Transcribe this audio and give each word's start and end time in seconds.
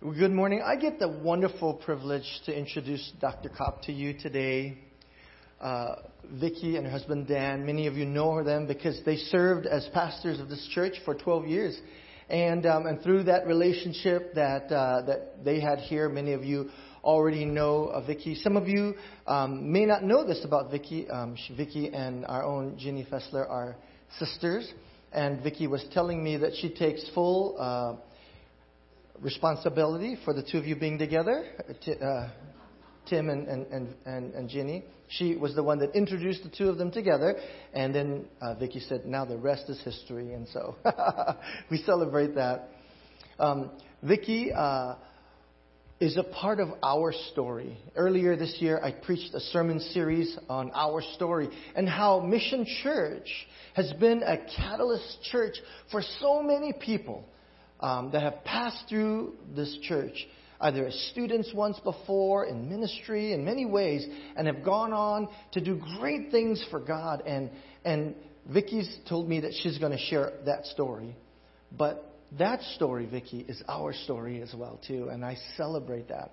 Good 0.00 0.30
morning. 0.30 0.62
I 0.64 0.76
get 0.76 1.00
the 1.00 1.08
wonderful 1.08 1.74
privilege 1.74 2.22
to 2.46 2.56
introduce 2.56 3.12
Dr. 3.20 3.48
Copp 3.48 3.82
to 3.82 3.92
you 3.92 4.16
today. 4.16 4.78
Uh, 5.60 5.96
Vicki 6.40 6.76
and 6.76 6.86
her 6.86 6.92
husband 6.92 7.26
Dan, 7.26 7.66
many 7.66 7.88
of 7.88 7.94
you 7.94 8.04
know 8.04 8.44
them 8.44 8.68
because 8.68 9.00
they 9.04 9.16
served 9.16 9.66
as 9.66 9.88
pastors 9.92 10.38
of 10.38 10.48
this 10.48 10.64
church 10.72 10.94
for 11.04 11.16
12 11.16 11.46
years. 11.48 11.80
And, 12.30 12.64
um, 12.64 12.86
and 12.86 13.02
through 13.02 13.24
that 13.24 13.48
relationship 13.48 14.34
that, 14.36 14.70
uh, 14.70 15.02
that 15.06 15.44
they 15.44 15.58
had 15.58 15.80
here, 15.80 16.08
many 16.08 16.32
of 16.32 16.44
you 16.44 16.70
already 17.02 17.44
know 17.44 17.86
of 17.86 18.06
Vicki. 18.06 18.36
Some 18.36 18.56
of 18.56 18.68
you 18.68 18.94
um, 19.26 19.72
may 19.72 19.84
not 19.84 20.04
know 20.04 20.24
this 20.24 20.44
about 20.44 20.70
Vicki. 20.70 21.10
Um, 21.10 21.36
Vicki 21.56 21.92
and 21.92 22.24
our 22.26 22.44
own 22.44 22.78
Ginny 22.78 23.04
Fessler 23.10 23.50
are 23.50 23.74
sisters. 24.20 24.72
And 25.12 25.42
Vicki 25.42 25.66
was 25.66 25.84
telling 25.92 26.22
me 26.22 26.36
that 26.36 26.52
she 26.54 26.72
takes 26.72 27.04
full 27.14 27.56
uh, 27.58 28.07
responsibility 29.20 30.16
for 30.24 30.32
the 30.32 30.42
two 30.42 30.58
of 30.58 30.66
you 30.66 30.76
being 30.76 30.98
together, 30.98 31.44
uh, 32.02 32.28
Tim 33.08 33.30
and, 33.30 33.48
and, 33.48 33.94
and, 34.04 34.34
and, 34.34 34.48
Ginny. 34.48 34.84
She 35.08 35.34
was 35.36 35.54
the 35.54 35.62
one 35.62 35.78
that 35.78 35.94
introduced 35.94 36.42
the 36.42 36.50
two 36.50 36.68
of 36.68 36.76
them 36.76 36.90
together, 36.90 37.36
and 37.72 37.94
then 37.94 38.26
uh, 38.40 38.54
Vicki 38.54 38.80
said, 38.80 39.06
"Now 39.06 39.24
the 39.24 39.38
rest 39.38 39.64
is 39.68 39.80
history," 39.80 40.34
and 40.34 40.46
so 40.48 40.76
we 41.70 41.78
celebrate 41.78 42.34
that. 42.34 42.68
Um, 43.38 43.70
Vicki 44.02 44.52
uh, 44.52 44.96
is 46.00 46.16
a 46.16 46.22
part 46.22 46.60
of 46.60 46.68
our 46.82 47.12
story. 47.32 47.78
Earlier 47.96 48.36
this 48.36 48.56
year, 48.60 48.78
I 48.82 48.92
preached 48.92 49.34
a 49.34 49.40
sermon 49.40 49.80
series 49.80 50.38
on 50.48 50.70
our 50.74 51.02
story 51.14 51.48
and 51.74 51.88
how 51.88 52.20
Mission 52.20 52.66
Church 52.82 53.28
has 53.74 53.92
been 53.94 54.22
a 54.22 54.36
catalyst 54.56 55.22
church 55.30 55.56
for 55.90 56.02
so 56.20 56.42
many 56.42 56.72
people 56.72 57.24
um, 57.80 58.10
that 58.12 58.22
have 58.22 58.44
passed 58.44 58.84
through 58.88 59.34
this 59.54 59.78
church, 59.82 60.26
either 60.60 60.86
as 60.86 61.08
students 61.12 61.52
once 61.54 61.78
before, 61.80 62.46
in 62.46 62.68
ministry, 62.68 63.32
in 63.32 63.44
many 63.44 63.64
ways, 63.64 64.06
and 64.36 64.46
have 64.46 64.64
gone 64.64 64.92
on 64.92 65.28
to 65.52 65.60
do 65.60 65.80
great 65.98 66.30
things 66.30 66.64
for 66.70 66.80
God. 66.80 67.22
And, 67.26 67.50
and 67.84 68.14
Vicki's 68.52 68.98
told 69.08 69.28
me 69.28 69.40
that 69.40 69.52
she's 69.62 69.78
going 69.78 69.92
to 69.92 69.98
share 69.98 70.32
that 70.46 70.66
story. 70.66 71.14
But 71.76 72.04
that 72.38 72.60
story, 72.76 73.06
Vicki, 73.06 73.44
is 73.48 73.62
our 73.68 73.92
story 73.92 74.42
as 74.42 74.52
well, 74.54 74.80
too, 74.86 75.08
and 75.10 75.24
I 75.24 75.36
celebrate 75.56 76.08
that. 76.08 76.32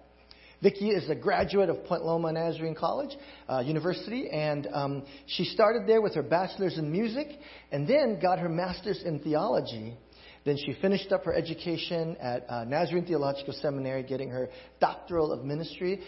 Vicki 0.62 0.90
is 0.90 1.10
a 1.10 1.16
graduate 1.16 1.70
of 1.70 1.84
Point 1.86 2.06
Loma 2.06 2.32
Nazarene 2.32 2.76
College 2.76 3.16
uh, 3.48 3.60
University, 3.60 4.30
and 4.30 4.68
um, 4.74 5.04
she 5.28 5.44
started 5.44 5.88
there 5.88 6.02
with 6.02 6.16
her 6.16 6.24
bachelor's 6.24 6.78
in 6.78 6.92
music, 6.92 7.28
and 7.72 7.88
then 7.88 8.20
got 8.22 8.40
her 8.40 8.50
master's 8.50 9.04
in 9.04 9.20
theology. 9.20 9.96
Then 10.46 10.58
she 10.58 10.74
finished 10.80 11.12
up 11.12 11.26
her 11.26 11.34
education 11.34 12.16
at 12.20 12.46
uh, 12.48 12.64
Nazarene 12.66 13.06
Theological 13.06 13.54
Seminary, 13.54 14.04
getting 14.04 14.30
her 14.30 14.50
doctoral 14.80 15.32
of 15.32 15.44
ministry. 15.44 16.02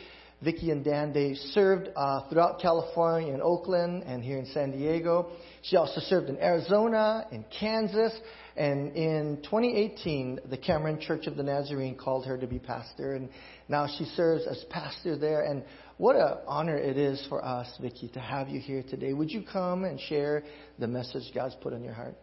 Vicki 0.44 0.70
and 0.70 0.86
Dan, 0.86 1.12
they 1.14 1.34
served 1.34 1.90
uh, 1.96 2.30
throughout 2.30 2.62
California, 2.62 3.34
in 3.34 3.42
Oakland, 3.42 4.04
and 4.04 4.24
here 4.24 4.38
in 4.38 4.46
San 4.48 4.70
Diego. 4.70 5.32
She 5.64 5.76
also 5.78 6.00
served 6.02 6.30
in 6.30 6.38
Arizona, 6.38 7.26
in 7.32 7.44
Kansas, 7.60 8.14
and 8.56 8.96
in 8.96 9.40
2018, 9.44 10.42
the 10.48 10.58
Cameron 10.58 11.00
Church 11.00 11.26
of 11.26 11.38
the 11.38 11.44
Nazarene 11.44 11.96
called 11.96 12.28
her 12.28 12.38
to 12.38 12.46
be 12.46 12.60
pastor, 12.60 13.16
and 13.16 13.30
now 13.68 13.88
she 13.98 14.06
serves 14.06 14.46
as 14.46 14.64
pastor 14.70 15.18
there. 15.18 15.42
And 15.42 15.64
what 15.98 16.16
an 16.16 16.38
honor 16.46 16.78
it 16.78 16.98
is 16.98 17.26
for 17.30 17.44
us, 17.44 17.68
Vicki, 17.82 18.08
to 18.10 18.20
have 18.20 18.48
you 18.48 18.60
here 18.60 18.84
today. 18.88 19.14
Would 19.14 19.32
you 19.32 19.42
come 19.42 19.86
and 19.86 20.00
share 20.00 20.44
the 20.78 20.88
message 20.88 21.24
God's 21.34 21.56
put 21.64 21.74
on 21.74 21.84
your 21.84 21.94
heart? 21.94 22.16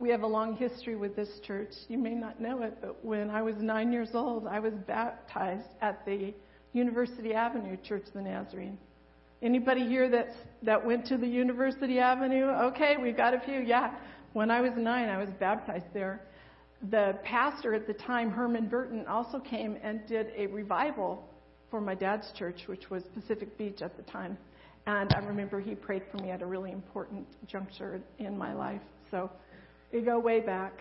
We 0.00 0.10
have 0.10 0.22
a 0.22 0.26
long 0.26 0.56
history 0.56 0.96
with 0.96 1.14
this 1.14 1.28
church. 1.46 1.72
You 1.88 1.98
may 1.98 2.14
not 2.14 2.40
know 2.40 2.62
it, 2.62 2.78
but 2.80 3.04
when 3.04 3.30
I 3.30 3.42
was 3.42 3.54
nine 3.58 3.92
years 3.92 4.10
old, 4.14 4.46
I 4.46 4.58
was 4.58 4.74
baptized 4.86 5.68
at 5.80 6.04
the 6.04 6.34
University 6.72 7.32
Avenue 7.32 7.76
Church 7.82 8.06
of 8.08 8.14
the 8.14 8.22
Nazarene. 8.22 8.76
Anybody 9.40 9.86
here 9.86 10.08
that's, 10.08 10.34
that 10.62 10.84
went 10.84 11.06
to 11.06 11.16
the 11.16 11.26
University 11.26 12.00
Avenue? 12.00 12.46
Okay, 12.46 12.96
we've 13.00 13.16
got 13.16 13.34
a 13.34 13.40
few. 13.40 13.60
Yeah. 13.60 13.94
When 14.32 14.50
I 14.50 14.60
was 14.60 14.72
nine, 14.76 15.08
I 15.08 15.18
was 15.18 15.28
baptized 15.38 15.86
there. 15.94 16.20
The 16.90 17.16
pastor 17.22 17.72
at 17.72 17.86
the 17.86 17.94
time, 17.94 18.30
Herman 18.30 18.66
Burton, 18.66 19.06
also 19.06 19.38
came 19.38 19.78
and 19.82 20.04
did 20.08 20.32
a 20.36 20.46
revival 20.48 21.28
for 21.70 21.80
my 21.80 21.94
dad's 21.94 22.32
church, 22.36 22.62
which 22.66 22.90
was 22.90 23.04
Pacific 23.14 23.56
Beach 23.56 23.80
at 23.80 23.96
the 23.96 24.02
time. 24.02 24.36
And 24.86 25.14
I 25.14 25.20
remember 25.20 25.60
he 25.60 25.74
prayed 25.74 26.02
for 26.10 26.18
me 26.18 26.30
at 26.30 26.42
a 26.42 26.46
really 26.46 26.72
important 26.72 27.26
juncture 27.46 28.00
in 28.18 28.36
my 28.36 28.52
life. 28.52 28.82
So 29.10 29.30
we 29.94 30.00
go 30.00 30.18
way 30.18 30.40
back. 30.40 30.72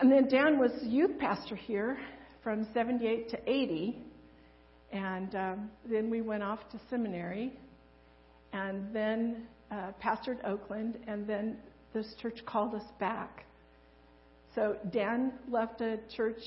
And 0.00 0.10
then 0.10 0.28
Dan 0.28 0.58
was 0.58 0.70
youth 0.82 1.18
pastor 1.18 1.54
here 1.54 1.98
from 2.42 2.66
78 2.72 3.28
to 3.30 3.38
80. 3.46 3.98
And 4.92 5.34
um, 5.34 5.70
then 5.88 6.08
we 6.08 6.22
went 6.22 6.42
off 6.42 6.60
to 6.72 6.80
seminary 6.88 7.52
and 8.54 8.94
then 8.94 9.46
uh, 9.70 9.92
pastored 10.02 10.42
Oakland. 10.46 10.98
And 11.06 11.26
then 11.26 11.58
this 11.92 12.14
church 12.22 12.38
called 12.46 12.74
us 12.74 12.86
back. 12.98 13.44
So 14.54 14.76
Dan 14.90 15.34
left 15.50 15.82
a 15.82 15.98
church 16.16 16.40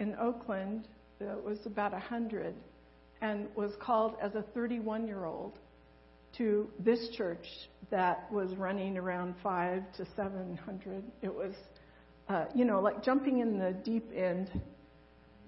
in 0.00 0.16
Oakland 0.20 0.88
that 1.20 1.40
was 1.42 1.58
about 1.64 1.92
100 1.92 2.56
and 3.20 3.46
was 3.54 3.70
called 3.80 4.16
as 4.20 4.34
a 4.34 4.42
31 4.52 5.06
year 5.06 5.26
old 5.26 5.60
to 6.38 6.68
this 6.78 7.08
church 7.16 7.46
that 7.90 8.30
was 8.32 8.54
running 8.56 8.96
around 8.96 9.34
five 9.42 9.82
to 9.96 10.06
700. 10.16 11.04
It 11.22 11.34
was, 11.34 11.54
uh, 12.28 12.46
you 12.54 12.64
know, 12.64 12.80
like 12.80 13.02
jumping 13.02 13.40
in 13.40 13.58
the 13.58 13.72
deep 13.84 14.10
end. 14.14 14.50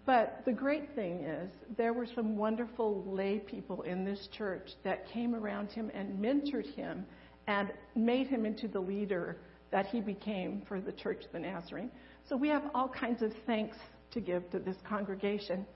But 0.05 0.43
the 0.45 0.53
great 0.53 0.95
thing 0.95 1.25
is, 1.25 1.51
there 1.77 1.93
were 1.93 2.07
some 2.15 2.37
wonderful 2.37 3.05
lay 3.07 3.41
people 3.41 3.83
in 3.83 4.05
this 4.05 4.29
church 4.37 4.71
that 4.85 5.09
came 5.09 5.35
around 5.35 5.71
him 5.71 5.91
and 5.95 6.19
mentored 6.19 6.73
him 6.75 7.05
and 7.49 7.73
made 7.97 8.29
him 8.29 8.47
into 8.47 8.69
the 8.69 8.79
leader 8.79 9.39
that 9.73 9.87
he 9.87 10.01
became 10.01 10.63
for 10.69 10.81
the 10.81 10.93
Church 10.93 11.25
of 11.25 11.33
the 11.33 11.41
Nazarene. 11.41 11.91
So 12.29 12.37
we 12.37 12.49
have 12.49 12.63
all 12.75 12.89
kinds 12.89 13.23
of 13.23 13.33
thanks 13.47 13.77
to 14.13 14.21
give 14.21 14.49
to 14.51 14.59
this 14.59 14.77
congregation. 14.89 15.67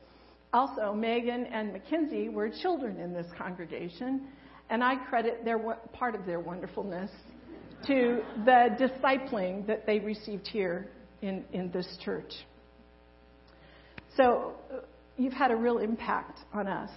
Also, 0.53 0.93
Megan 0.93 1.47
and 1.47 1.73
Mackenzie 1.73 2.29
were 2.29 2.49
children 2.49 2.99
in 2.99 3.13
this 3.13 3.27
congregation, 3.37 4.29
and 4.71 4.83
I 4.85 4.97
credit 4.97 5.45
their 5.45 5.59
part 5.93 6.15
of 6.15 6.25
their 6.25 6.41
wonderfulness 6.41 7.11
to 7.87 8.23
the 8.45 8.77
discipling 8.79 9.67
that 9.67 9.85
they 9.87 9.99
received 9.99 10.47
here 10.47 10.89
in, 11.23 11.45
in 11.53 11.71
this 11.73 11.99
church. 12.05 12.33
So 14.17 14.55
uh, 14.73 14.81
you've 15.17 15.33
had 15.33 15.51
a 15.51 15.57
real 15.57 15.79
impact 15.79 16.39
on 16.53 16.67
us. 16.67 16.91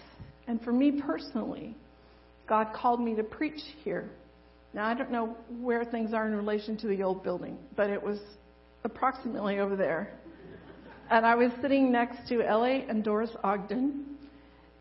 And 0.48 0.62
for 0.62 0.72
me 0.72 1.02
personally, 1.02 1.76
God 2.48 2.68
called 2.76 3.02
me 3.02 3.16
to 3.16 3.24
preach 3.24 3.62
here. 3.84 4.10
Now, 4.74 4.88
I 4.88 4.94
don't 4.94 5.12
know 5.12 5.38
where 5.62 5.86
things 5.86 6.14
are 6.14 6.28
in 6.28 6.36
relation 6.36 6.78
to 6.78 6.88
the 6.88 7.02
old 7.02 7.24
building, 7.24 7.58
but 7.76 7.90
it 7.90 8.02
was 8.02 8.20
approximately 8.84 9.60
over 9.60 9.76
there. 9.76 10.12
And 11.10 11.26
I 11.26 11.36
was 11.36 11.52
sitting 11.62 11.92
next 11.92 12.28
to 12.30 12.42
Ellie 12.42 12.86
and 12.90 13.04
Doris 13.04 13.30
Ogden, 13.44 14.18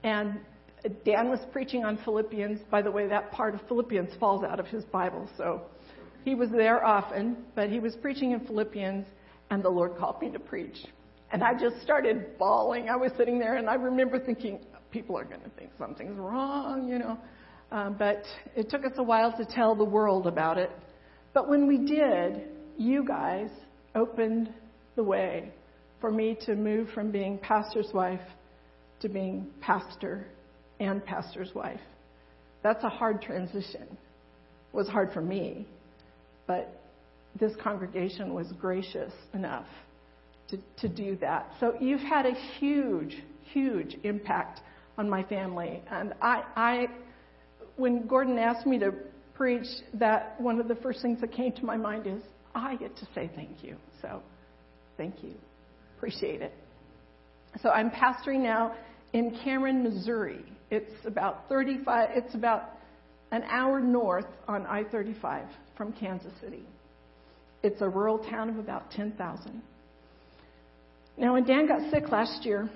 and 0.02 0.40
Dan 1.04 1.30
was 1.30 1.40
preaching 1.52 1.84
on 1.84 1.98
Philippians. 2.04 2.60
By 2.70 2.82
the 2.82 2.90
way, 2.90 3.06
that 3.06 3.30
part 3.30 3.54
of 3.54 3.60
Philippians 3.68 4.10
falls 4.18 4.42
out 4.44 4.58
of 4.58 4.66
his 4.66 4.84
Bible, 4.84 5.28
so 5.36 5.62
he 6.24 6.34
was 6.34 6.50
there 6.50 6.84
often, 6.84 7.36
but 7.54 7.70
he 7.70 7.78
was 7.78 7.96
preaching 7.96 8.32
in 8.32 8.40
Philippians, 8.40 9.06
and 9.50 9.62
the 9.62 9.68
Lord 9.68 9.96
called 9.96 10.20
me 10.20 10.30
to 10.30 10.38
preach. 10.38 10.76
And 11.32 11.42
I 11.42 11.54
just 11.54 11.80
started 11.82 12.38
bawling. 12.38 12.88
I 12.88 12.96
was 12.96 13.12
sitting 13.16 13.38
there, 13.38 13.56
and 13.56 13.68
I 13.68 13.74
remember 13.74 14.18
thinking, 14.18 14.60
people 14.90 15.16
are 15.16 15.24
going 15.24 15.40
to 15.40 15.50
think 15.50 15.70
something's 15.78 16.18
wrong, 16.18 16.88
you 16.88 16.98
know. 16.98 17.18
Um, 17.70 17.96
but 17.98 18.24
it 18.54 18.68
took 18.68 18.84
us 18.84 18.92
a 18.98 19.02
while 19.02 19.34
to 19.36 19.44
tell 19.46 19.74
the 19.74 19.84
world 19.84 20.26
about 20.26 20.58
it. 20.58 20.70
But 21.32 21.48
when 21.48 21.66
we 21.66 21.78
did, 21.78 22.42
you 22.76 23.04
guys 23.04 23.48
opened 23.94 24.52
the 24.94 25.02
way 25.02 25.50
for 26.00 26.10
me 26.10 26.36
to 26.44 26.54
move 26.54 26.88
from 26.94 27.10
being 27.10 27.38
pastor's 27.38 27.88
wife 27.94 28.20
to 29.00 29.08
being 29.08 29.46
pastor 29.60 30.26
and 30.82 31.04
pastor's 31.04 31.54
wife. 31.54 31.80
That's 32.62 32.82
a 32.84 32.88
hard 32.88 33.22
transition. 33.22 33.82
It 33.82 34.76
was 34.76 34.88
hard 34.88 35.12
for 35.12 35.20
me, 35.20 35.66
but 36.46 36.80
this 37.38 37.52
congregation 37.62 38.34
was 38.34 38.52
gracious 38.60 39.12
enough 39.34 39.66
to, 40.48 40.58
to 40.78 40.88
do 40.88 41.16
that. 41.16 41.50
So 41.60 41.74
you've 41.80 42.00
had 42.00 42.26
a 42.26 42.34
huge, 42.58 43.16
huge 43.52 43.96
impact 44.04 44.60
on 44.98 45.08
my 45.08 45.22
family. 45.24 45.82
And 45.90 46.14
I, 46.20 46.42
I, 46.56 46.86
when 47.76 48.06
Gordon 48.06 48.38
asked 48.38 48.66
me 48.66 48.78
to 48.78 48.92
preach, 49.34 49.66
that 49.94 50.40
one 50.40 50.60
of 50.60 50.68
the 50.68 50.74
first 50.76 51.00
things 51.00 51.20
that 51.20 51.32
came 51.32 51.52
to 51.52 51.64
my 51.64 51.76
mind 51.76 52.06
is, 52.06 52.22
I 52.54 52.76
get 52.76 52.94
to 52.98 53.06
say 53.14 53.30
thank 53.34 53.64
you. 53.64 53.76
So 54.02 54.22
thank 54.96 55.22
you. 55.22 55.34
Appreciate 55.96 56.42
it. 56.42 56.52
So 57.62 57.70
I'm 57.70 57.90
pastoring 57.90 58.40
now 58.40 58.74
in 59.12 59.38
Cameron, 59.42 59.82
Missouri. 59.82 60.44
It's 60.72 61.04
about 61.04 61.50
35, 61.50 62.08
it's 62.14 62.34
about 62.34 62.70
an 63.30 63.42
hour 63.42 63.78
north 63.78 64.24
on 64.48 64.64
I 64.64 64.84
35 64.84 65.44
from 65.76 65.92
Kansas 65.92 66.32
City. 66.40 66.64
It's 67.62 67.82
a 67.82 67.88
rural 67.90 68.18
town 68.18 68.48
of 68.48 68.56
about 68.58 68.90
10,000. 68.90 69.62
Now, 71.18 71.34
when 71.34 71.44
Dan 71.44 71.68
got 71.68 71.90
sick 71.90 72.08
last 72.10 72.46
year, 72.46 72.70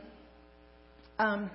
um, 1.19 1.51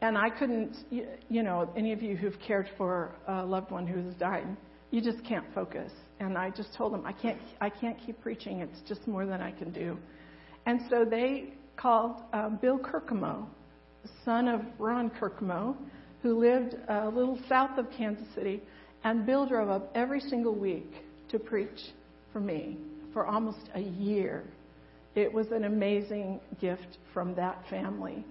and 0.00 0.16
I 0.16 0.30
couldn't, 0.30 0.78
you, 0.88 1.06
you 1.28 1.42
know, 1.42 1.70
any 1.76 1.92
of 1.92 2.02
you 2.02 2.16
who've 2.16 2.38
cared 2.40 2.70
for 2.78 3.12
a 3.28 3.44
loved 3.44 3.70
one 3.70 3.86
who's 3.86 4.14
dying, 4.14 4.56
you 4.92 5.02
just 5.02 5.22
can't 5.26 5.44
focus. 5.54 5.92
And 6.20 6.38
I 6.38 6.48
just 6.48 6.74
told 6.74 6.94
them, 6.94 7.04
I 7.04 7.12
can't, 7.12 7.38
I 7.60 7.68
can't 7.68 7.98
keep 8.06 8.18
preaching. 8.22 8.60
It's 8.60 8.80
just 8.88 9.06
more 9.06 9.26
than 9.26 9.42
I 9.42 9.50
can 9.50 9.72
do. 9.72 9.98
And 10.64 10.80
so 10.88 11.04
they 11.04 11.52
called 11.76 12.22
um, 12.32 12.58
Bill 12.62 12.78
Kirkemo, 12.78 13.44
son 14.24 14.48
of 14.48 14.60
Ron 14.78 15.10
Kirkemo, 15.10 15.76
who 16.22 16.38
lived 16.38 16.76
a 16.88 17.08
little 17.08 17.38
south 17.48 17.78
of 17.78 17.90
Kansas 17.90 18.26
City. 18.34 18.62
And 19.04 19.26
Bill 19.26 19.46
drove 19.46 19.68
up 19.68 19.90
every 19.94 20.20
single 20.20 20.54
week 20.54 20.92
to 21.30 21.38
preach 21.38 21.92
for 22.32 22.40
me 22.40 22.78
for 23.12 23.26
almost 23.26 23.68
a 23.74 23.80
year. 23.80 24.44
It 25.14 25.32
was 25.32 25.48
an 25.50 25.64
amazing 25.64 26.40
gift 26.60 26.98
from 27.12 27.34
that 27.34 27.62
family. 27.68 28.24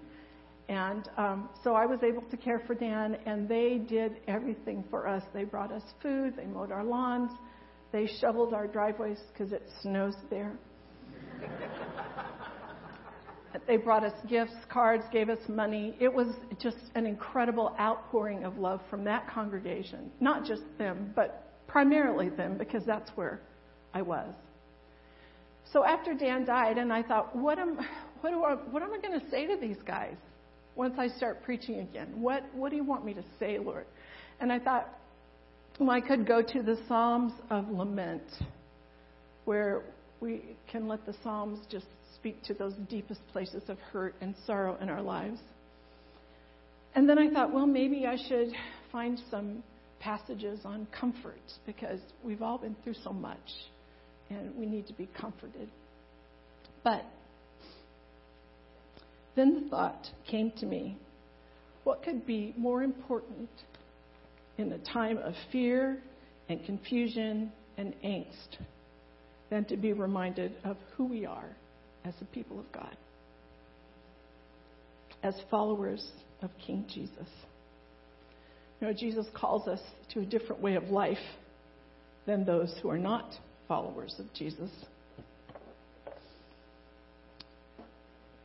And 0.69 1.09
um, 1.17 1.49
so 1.63 1.75
I 1.75 1.85
was 1.85 1.99
able 2.01 2.21
to 2.23 2.37
care 2.37 2.63
for 2.65 2.73
Dan, 2.73 3.17
and 3.25 3.47
they 3.47 3.77
did 3.77 4.21
everything 4.27 4.83
for 4.89 5.07
us. 5.07 5.21
They 5.33 5.43
brought 5.43 5.71
us 5.71 5.83
food, 6.01 6.35
they 6.37 6.45
mowed 6.45 6.71
our 6.71 6.83
lawns, 6.83 7.31
they 7.91 8.07
shoveled 8.21 8.53
our 8.53 8.67
driveways 8.67 9.19
because 9.33 9.51
it 9.51 9.63
snows 9.81 10.15
there. 10.29 10.53
They 13.67 13.77
brought 13.77 14.03
us 14.03 14.13
gifts, 14.27 14.53
cards, 14.69 15.03
gave 15.11 15.29
us 15.29 15.39
money. 15.47 15.95
It 15.99 16.13
was 16.13 16.27
just 16.59 16.77
an 16.95 17.05
incredible 17.05 17.75
outpouring 17.79 18.43
of 18.43 18.57
love 18.57 18.81
from 18.89 19.03
that 19.05 19.29
congregation. 19.29 20.11
Not 20.19 20.45
just 20.45 20.63
them, 20.77 21.11
but 21.15 21.51
primarily 21.67 22.29
them, 22.29 22.57
because 22.57 22.83
that's 22.85 23.09
where 23.15 23.41
I 23.93 24.01
was. 24.01 24.33
So 25.71 25.85
after 25.85 26.13
Dan 26.13 26.45
died, 26.45 26.77
and 26.77 26.91
I 26.91 27.01
thought, 27.03 27.35
what 27.35 27.57
am, 27.59 27.77
what, 28.21 28.31
do 28.31 28.43
I, 28.43 28.53
what 28.55 28.83
am 28.83 28.93
I 28.93 28.97
going 28.99 29.19
to 29.19 29.29
say 29.29 29.47
to 29.47 29.57
these 29.59 29.81
guys 29.85 30.15
once 30.75 30.95
I 30.97 31.07
start 31.07 31.43
preaching 31.43 31.79
again? 31.79 32.21
What, 32.21 32.43
what 32.53 32.69
do 32.69 32.75
you 32.75 32.83
want 32.83 33.05
me 33.05 33.13
to 33.13 33.23
say, 33.39 33.57
Lord? 33.57 33.85
And 34.39 34.51
I 34.51 34.59
thought, 34.59 34.89
well, 35.79 35.91
I 35.91 36.01
could 36.01 36.27
go 36.27 36.41
to 36.41 36.61
the 36.61 36.77
Psalms 36.87 37.33
of 37.49 37.69
Lament, 37.69 38.23
where 39.45 39.83
we 40.19 40.41
can 40.69 40.87
let 40.87 41.05
the 41.05 41.15
Psalms 41.23 41.59
just 41.69 41.87
speak 42.21 42.43
to 42.43 42.53
those 42.53 42.73
deepest 42.87 43.19
places 43.33 43.63
of 43.67 43.79
hurt 43.91 44.13
and 44.21 44.35
sorrow 44.45 44.77
in 44.79 44.89
our 44.89 45.01
lives. 45.01 45.39
And 46.93 47.09
then 47.09 47.17
I 47.17 47.31
thought, 47.31 47.51
well, 47.51 47.65
maybe 47.65 48.05
I 48.05 48.15
should 48.29 48.49
find 48.91 49.19
some 49.31 49.63
passages 49.99 50.59
on 50.63 50.87
comfort 50.97 51.41
because 51.65 51.99
we've 52.23 52.43
all 52.43 52.59
been 52.59 52.75
through 52.83 52.93
so 53.03 53.11
much 53.11 53.39
and 54.29 54.55
we 54.55 54.67
need 54.67 54.85
to 54.87 54.93
be 54.93 55.09
comforted. 55.19 55.67
But 56.83 57.03
then 59.35 59.63
the 59.63 59.69
thought 59.69 60.07
came 60.29 60.51
to 60.59 60.65
me 60.67 60.97
what 61.85 62.03
could 62.03 62.27
be 62.27 62.53
more 62.55 62.83
important 62.83 63.49
in 64.59 64.71
a 64.71 64.77
time 64.93 65.17
of 65.17 65.33
fear 65.51 65.97
and 66.49 66.63
confusion 66.65 67.51
and 67.77 67.95
angst 68.05 68.57
than 69.49 69.65
to 69.65 69.77
be 69.77 69.93
reminded 69.93 70.53
of 70.63 70.77
who 70.95 71.05
we 71.05 71.25
are 71.25 71.49
as 72.05 72.13
the 72.19 72.25
people 72.25 72.59
of 72.59 72.71
God, 72.71 72.95
as 75.23 75.35
followers 75.49 76.05
of 76.41 76.49
King 76.65 76.85
Jesus? 76.87 77.27
You 78.79 78.87
know, 78.87 78.93
Jesus 78.93 79.27
calls 79.35 79.67
us 79.67 79.79
to 80.13 80.21
a 80.21 80.25
different 80.25 80.61
way 80.61 80.75
of 80.75 80.85
life 80.85 81.17
than 82.25 82.45
those 82.45 82.73
who 82.81 82.89
are 82.89 82.97
not 82.97 83.31
followers 83.67 84.15
of 84.19 84.25
Jesus. 84.33 84.71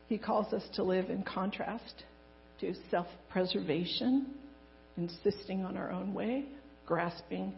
He 0.07 0.17
calls 0.17 0.53
us 0.53 0.63
to 0.75 0.83
live 0.83 1.09
in 1.09 1.23
contrast 1.23 2.03
to 2.61 2.73
self 2.89 3.07
preservation, 3.29 4.27
insisting 4.95 5.63
on 5.63 5.77
our 5.77 5.91
own 5.91 6.13
way, 6.13 6.45
grasping 6.85 7.53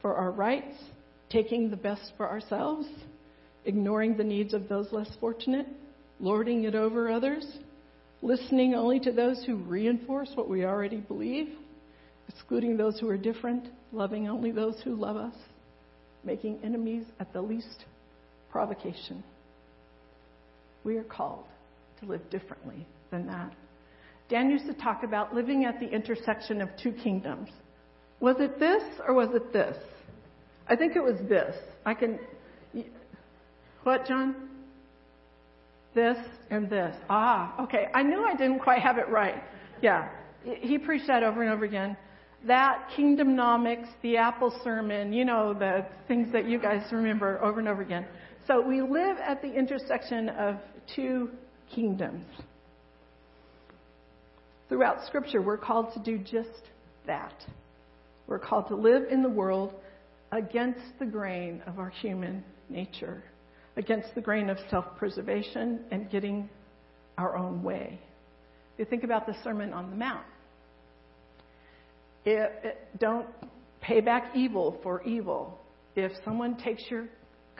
for 0.00 0.14
our 0.14 0.30
rights, 0.30 0.74
taking 1.30 1.70
the 1.70 1.76
best 1.76 2.12
for 2.16 2.28
ourselves, 2.28 2.86
ignoring 3.64 4.16
the 4.16 4.24
needs 4.24 4.54
of 4.54 4.68
those 4.68 4.92
less 4.92 5.10
fortunate, 5.20 5.66
lording 6.20 6.64
it 6.64 6.74
over 6.74 7.10
others, 7.10 7.46
listening 8.22 8.74
only 8.74 9.00
to 9.00 9.12
those 9.12 9.42
who 9.44 9.56
reinforce 9.56 10.30
what 10.34 10.48
we 10.48 10.64
already 10.64 10.98
believe, 10.98 11.48
excluding 12.28 12.76
those 12.76 12.98
who 12.98 13.08
are 13.08 13.16
different, 13.16 13.68
loving 13.92 14.28
only 14.28 14.52
those 14.52 14.80
who 14.82 14.94
love 14.94 15.16
us, 15.16 15.34
making 16.24 16.58
enemies 16.62 17.04
at 17.20 17.32
the 17.32 17.40
least 17.40 17.84
provocation. 18.50 19.22
We 20.84 20.96
are 20.96 21.04
called 21.04 21.44
to 22.00 22.06
live 22.06 22.28
differently 22.30 22.86
than 23.10 23.26
that. 23.26 23.52
Dan 24.28 24.50
used 24.50 24.66
to 24.66 24.74
talk 24.74 25.02
about 25.02 25.34
living 25.34 25.64
at 25.64 25.78
the 25.78 25.88
intersection 25.88 26.60
of 26.60 26.68
two 26.82 26.92
kingdoms. 26.92 27.50
Was 28.20 28.36
it 28.38 28.58
this 28.58 28.82
or 29.06 29.14
was 29.14 29.28
it 29.34 29.52
this? 29.52 29.76
I 30.68 30.76
think 30.76 30.96
it 30.96 31.02
was 31.02 31.16
this. 31.28 31.54
I 31.84 31.94
can. 31.94 32.18
What, 33.82 34.06
John? 34.06 34.48
This 35.94 36.16
and 36.50 36.70
this. 36.70 36.96
Ah, 37.10 37.62
okay. 37.64 37.88
I 37.94 38.02
knew 38.02 38.24
I 38.24 38.34
didn't 38.34 38.60
quite 38.60 38.80
have 38.80 38.98
it 38.98 39.08
right. 39.08 39.42
Yeah. 39.82 40.08
He 40.44 40.78
preached 40.78 41.06
that 41.08 41.22
over 41.22 41.42
and 41.42 41.52
over 41.52 41.64
again 41.64 41.96
that 42.46 42.88
kingdomnomics, 42.96 43.88
the 44.02 44.16
Apple 44.16 44.52
sermon, 44.64 45.12
you 45.12 45.24
know, 45.24 45.54
the 45.54 45.86
things 46.08 46.32
that 46.32 46.48
you 46.48 46.58
guys 46.58 46.82
remember 46.90 47.42
over 47.42 47.60
and 47.60 47.68
over 47.68 47.82
again. 47.82 48.06
So 48.46 48.60
we 48.60 48.82
live 48.82 49.16
at 49.18 49.40
the 49.42 49.52
intersection 49.52 50.28
of 50.30 50.56
two 50.94 51.30
kingdoms. 51.72 52.26
Throughout 54.68 55.06
Scripture, 55.06 55.40
we're 55.40 55.58
called 55.58 55.92
to 55.94 56.00
do 56.00 56.18
just 56.18 56.70
that. 57.06 57.34
We're 58.26 58.38
called 58.38 58.68
to 58.68 58.74
live 58.74 59.04
in 59.10 59.22
the 59.22 59.28
world 59.28 59.74
against 60.32 60.98
the 60.98 61.06
grain 61.06 61.62
of 61.66 61.78
our 61.78 61.90
human 61.90 62.42
nature, 62.68 63.22
against 63.76 64.14
the 64.14 64.20
grain 64.20 64.50
of 64.50 64.58
self 64.70 64.84
preservation 64.96 65.80
and 65.90 66.10
getting 66.10 66.48
our 67.18 67.36
own 67.36 67.62
way. 67.62 68.00
You 68.78 68.84
think 68.84 69.04
about 69.04 69.26
the 69.26 69.34
Sermon 69.42 69.72
on 69.72 69.90
the 69.90 69.96
Mount. 69.96 70.24
It, 72.24 72.52
it, 72.64 72.88
don't 72.98 73.26
pay 73.80 74.00
back 74.00 74.32
evil 74.34 74.78
for 74.82 75.02
evil. 75.02 75.58
If 75.96 76.12
someone 76.24 76.56
takes 76.56 76.82
your 76.90 77.08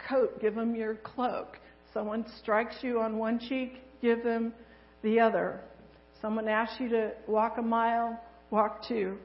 coat, 0.08 0.40
give 0.40 0.54
them 0.54 0.74
your 0.74 0.96
cloak. 0.96 1.58
Someone 1.92 2.24
strikes 2.40 2.76
you 2.80 3.00
on 3.00 3.18
one 3.18 3.38
cheek, 3.38 3.82
give 4.00 4.22
them 4.22 4.54
the 5.02 5.20
other. 5.20 5.60
Someone 6.20 6.48
asks 6.48 6.80
you 6.80 6.88
to 6.90 7.12
walk 7.26 7.58
a 7.58 7.62
mile, 7.62 8.18
walk 8.50 8.86
two. 8.86 9.18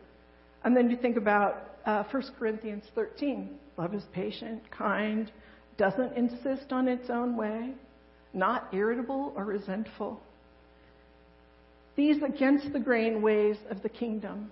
And 0.63 0.75
then 0.75 0.89
you 0.89 0.98
think 0.98 1.15
about 1.15 1.77
uh, 1.86 2.03
1 2.12 2.24
Corinthians 2.38 2.84
13. 2.96 3.58
Love 3.77 3.94
is 3.94 4.03
patient, 4.12 4.62
kind, 4.72 5.32
doesn't 5.77 6.13
insist 6.17 6.72
on 6.72 6.88
its 6.88 7.10
own 7.10 7.38
way, 7.38 7.74
not 8.34 8.67
irritable 8.74 9.34
or 9.36 9.46
resentful. 9.46 10.19
These 11.96 12.22
against 12.24 12.74
the 12.74 12.79
grain 12.79 13.22
ways 13.22 13.57
of 13.69 13.81
the 13.81 13.89
kingdom 13.89 14.51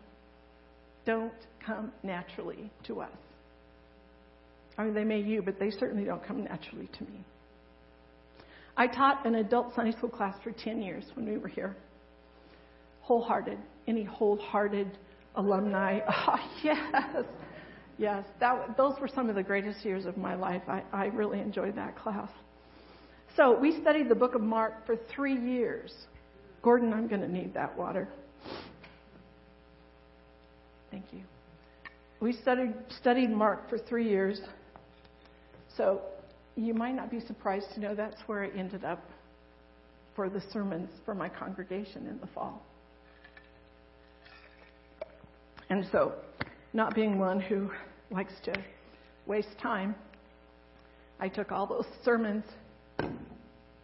don't 1.05 1.33
come 1.63 1.91
naturally 2.03 2.71
to 2.87 3.01
us. 3.01 3.11
I 4.77 4.83
mean, 4.83 4.93
they 4.93 5.03
may 5.03 5.19
you, 5.21 5.41
but 5.41 5.59
they 5.59 5.69
certainly 5.69 6.03
don't 6.03 6.25
come 6.25 6.43
naturally 6.43 6.89
to 6.97 7.03
me. 7.03 7.23
I 8.77 8.87
taught 8.87 9.25
an 9.25 9.35
adult 9.35 9.73
Sunday 9.73 9.91
school 9.93 10.09
class 10.09 10.35
for 10.43 10.51
10 10.51 10.81
years 10.81 11.05
when 11.15 11.25
we 11.25 11.37
were 11.37 11.47
here. 11.47 11.77
Wholehearted. 13.01 13.57
Any 13.87 14.03
wholehearted 14.03 14.97
alumni? 15.35 15.99
Oh, 16.09 16.35
yes. 16.63 17.23
Yes. 17.97 18.25
That, 18.39 18.75
those 18.77 18.99
were 18.99 19.07
some 19.07 19.29
of 19.29 19.35
the 19.35 19.43
greatest 19.43 19.85
years 19.85 20.05
of 20.05 20.17
my 20.17 20.35
life. 20.35 20.63
I, 20.67 20.83
I 20.91 21.05
really 21.05 21.39
enjoyed 21.39 21.75
that 21.75 21.97
class. 21.97 22.29
So 23.35 23.57
we 23.57 23.79
studied 23.81 24.09
the 24.09 24.15
book 24.15 24.35
of 24.35 24.41
Mark 24.41 24.85
for 24.85 24.95
three 25.13 25.37
years. 25.37 25.93
Gordon, 26.61 26.93
I'm 26.93 27.07
going 27.07 27.21
to 27.21 27.31
need 27.31 27.53
that 27.53 27.77
water. 27.77 28.07
Thank 30.91 31.05
you. 31.11 31.21
We 32.21 32.33
studied, 32.33 32.73
studied 32.99 33.29
Mark 33.29 33.69
for 33.69 33.77
three 33.77 34.07
years. 34.07 34.39
So 35.75 36.01
you 36.55 36.73
might 36.73 36.95
not 36.95 37.11
be 37.11 37.19
surprised 37.19 37.67
to 37.73 37.81
know 37.81 37.95
that's 37.95 38.21
where 38.27 38.45
I 38.45 38.49
ended 38.57 38.85
up 38.85 39.03
for 40.15 40.29
the 40.29 40.41
sermons 40.53 40.89
for 41.03 41.13
my 41.13 41.27
congregation 41.27 42.07
in 42.07 42.19
the 42.19 42.27
fall. 42.27 42.65
And 45.69 45.85
so, 45.91 46.13
not 46.75 46.93
being 46.93 47.17
one 47.17 47.39
who 47.39 47.71
likes 48.11 48.33
to 48.43 48.53
waste 49.25 49.57
time, 49.61 49.95
I 51.19 51.27
took 51.29 51.51
all 51.51 51.65
those 51.65 51.87
sermons 52.03 52.43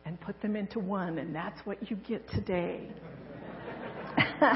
and 0.05 0.19
put 0.21 0.39
them 0.41 0.55
into 0.55 0.79
one, 0.79 1.17
and 1.17 1.33
that's 1.33 1.60
what 1.65 1.89
you 1.89 1.95
get 1.95 2.29
today. 2.29 2.88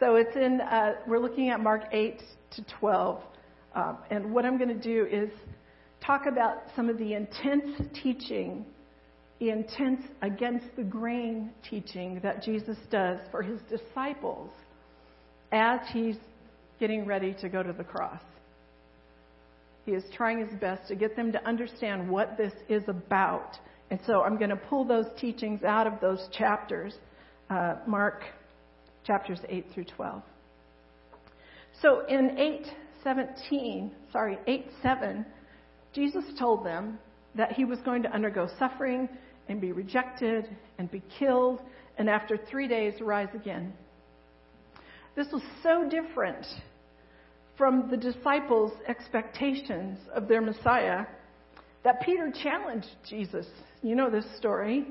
So 0.00 0.14
it's 0.16 0.34
in, 0.34 0.62
uh, 0.62 0.94
we're 1.06 1.18
looking 1.18 1.50
at 1.50 1.60
Mark 1.60 1.82
8 1.92 2.22
to 2.52 2.64
12. 2.80 3.22
Um, 3.74 3.98
and 4.10 4.32
what 4.32 4.46
I'm 4.46 4.56
going 4.56 4.74
to 4.74 4.82
do 4.82 5.04
is 5.04 5.28
talk 6.02 6.24
about 6.24 6.62
some 6.74 6.88
of 6.88 6.96
the 6.96 7.12
intense 7.12 7.82
teaching 8.02 8.64
the 9.40 9.50
intense 9.50 10.02
against 10.20 10.66
the 10.76 10.82
grain 10.82 11.50
teaching 11.68 12.20
that 12.22 12.42
Jesus 12.42 12.76
does 12.90 13.18
for 13.30 13.42
his 13.42 13.58
disciples 13.70 14.50
as 15.50 15.80
he's 15.92 16.16
getting 16.80 17.04
ready 17.04 17.34
to 17.34 17.48
go 17.48 17.62
to 17.62 17.72
the 17.72 17.84
cross. 17.84 18.22
He 19.84 19.92
is 19.92 20.02
trying 20.14 20.40
his 20.40 20.58
best 20.58 20.88
to 20.88 20.94
get 20.94 21.14
them 21.14 21.30
to 21.32 21.46
understand 21.46 22.10
what 22.10 22.36
this 22.36 22.52
is 22.68 22.82
about. 22.88 23.56
And 23.90 24.00
so 24.06 24.22
I'm 24.22 24.38
going 24.38 24.50
to 24.50 24.56
pull 24.56 24.84
those 24.84 25.06
teachings 25.20 25.62
out 25.62 25.86
of 25.86 26.00
those 26.00 26.28
chapters, 26.32 26.94
uh, 27.50 27.76
Mark 27.86 28.24
chapters 29.04 29.40
8 29.48 29.66
through 29.74 29.84
12. 29.84 30.22
So 31.82 32.06
in 32.06 32.36
8:17, 33.04 33.90
sorry, 34.12 34.38
8:7, 34.46 35.24
Jesus 35.92 36.24
told 36.38 36.64
them 36.64 36.98
that 37.34 37.52
he 37.52 37.64
was 37.64 37.80
going 37.80 38.02
to 38.02 38.12
undergo 38.12 38.48
suffering 38.58 39.08
and 39.48 39.60
be 39.60 39.72
rejected 39.72 40.48
and 40.78 40.90
be 40.90 41.02
killed 41.18 41.62
and 41.98 42.08
after 42.08 42.36
3 42.36 42.68
days 42.68 43.00
rise 43.00 43.34
again. 43.34 43.72
This 45.16 45.26
was 45.32 45.42
so 45.62 45.88
different 45.88 46.46
from 47.60 47.90
the 47.90 47.96
disciples' 47.98 48.72
expectations 48.88 49.98
of 50.14 50.28
their 50.28 50.40
Messiah 50.40 51.04
that 51.84 52.00
Peter 52.00 52.32
challenged 52.42 52.88
Jesus. 53.06 53.46
You 53.82 53.94
know 53.96 54.08
this 54.08 54.24
story. 54.38 54.86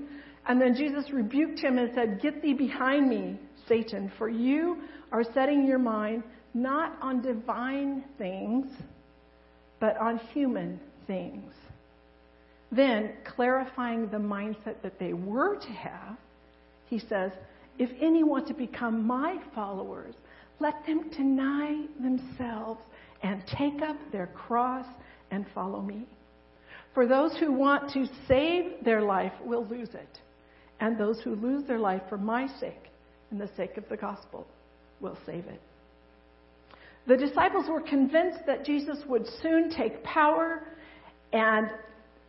And 0.47 0.61
then 0.61 0.75
Jesus 0.75 1.11
rebuked 1.11 1.57
him 1.57 1.79
and 1.79 1.89
said, 1.95 2.21
Get 2.21 2.43
thee 2.43 2.53
behind 2.53 3.09
me, 3.09 3.39
Satan, 3.67 4.11
for 4.19 4.29
you 4.29 4.83
are 5.11 5.23
setting 5.33 5.65
your 5.65 5.79
mind 5.79 6.21
not 6.53 6.95
on 7.01 7.23
divine 7.23 8.03
things, 8.19 8.67
but 9.79 9.97
on 9.97 10.19
human 10.31 10.79
things. 11.07 11.51
Then, 12.71 13.13
clarifying 13.35 14.09
the 14.09 14.17
mindset 14.17 14.83
that 14.83 14.99
they 14.99 15.13
were 15.13 15.55
to 15.55 15.71
have, 15.71 16.17
he 16.85 16.99
says, 16.99 17.31
If 17.79 17.89
any 17.99 18.23
want 18.23 18.47
to 18.49 18.53
become 18.53 19.07
my 19.07 19.37
followers, 19.55 20.13
let 20.59 20.85
them 20.85 21.09
deny 21.09 21.85
themselves 22.01 22.81
and 23.23 23.43
take 23.47 23.81
up 23.81 23.97
their 24.11 24.27
cross 24.27 24.85
and 25.31 25.45
follow 25.53 25.81
me. 25.81 26.05
For 26.93 27.07
those 27.07 27.37
who 27.37 27.51
want 27.51 27.93
to 27.93 28.07
save 28.27 28.83
their 28.83 29.01
life 29.01 29.33
will 29.43 29.65
lose 29.65 29.89
it, 29.93 30.19
and 30.79 30.97
those 30.97 31.19
who 31.21 31.35
lose 31.35 31.67
their 31.67 31.79
life 31.79 32.01
for 32.09 32.17
my 32.17 32.47
sake 32.59 32.89
and 33.31 33.39
the 33.39 33.49
sake 33.55 33.77
of 33.77 33.87
the 33.89 33.97
gospel 33.97 34.47
will 34.99 35.17
save 35.25 35.45
it. 35.45 35.61
The 37.07 37.17
disciples 37.17 37.65
were 37.69 37.81
convinced 37.81 38.39
that 38.45 38.65
Jesus 38.65 38.99
would 39.07 39.25
soon 39.41 39.69
take 39.69 40.03
power 40.03 40.63
and, 41.31 41.69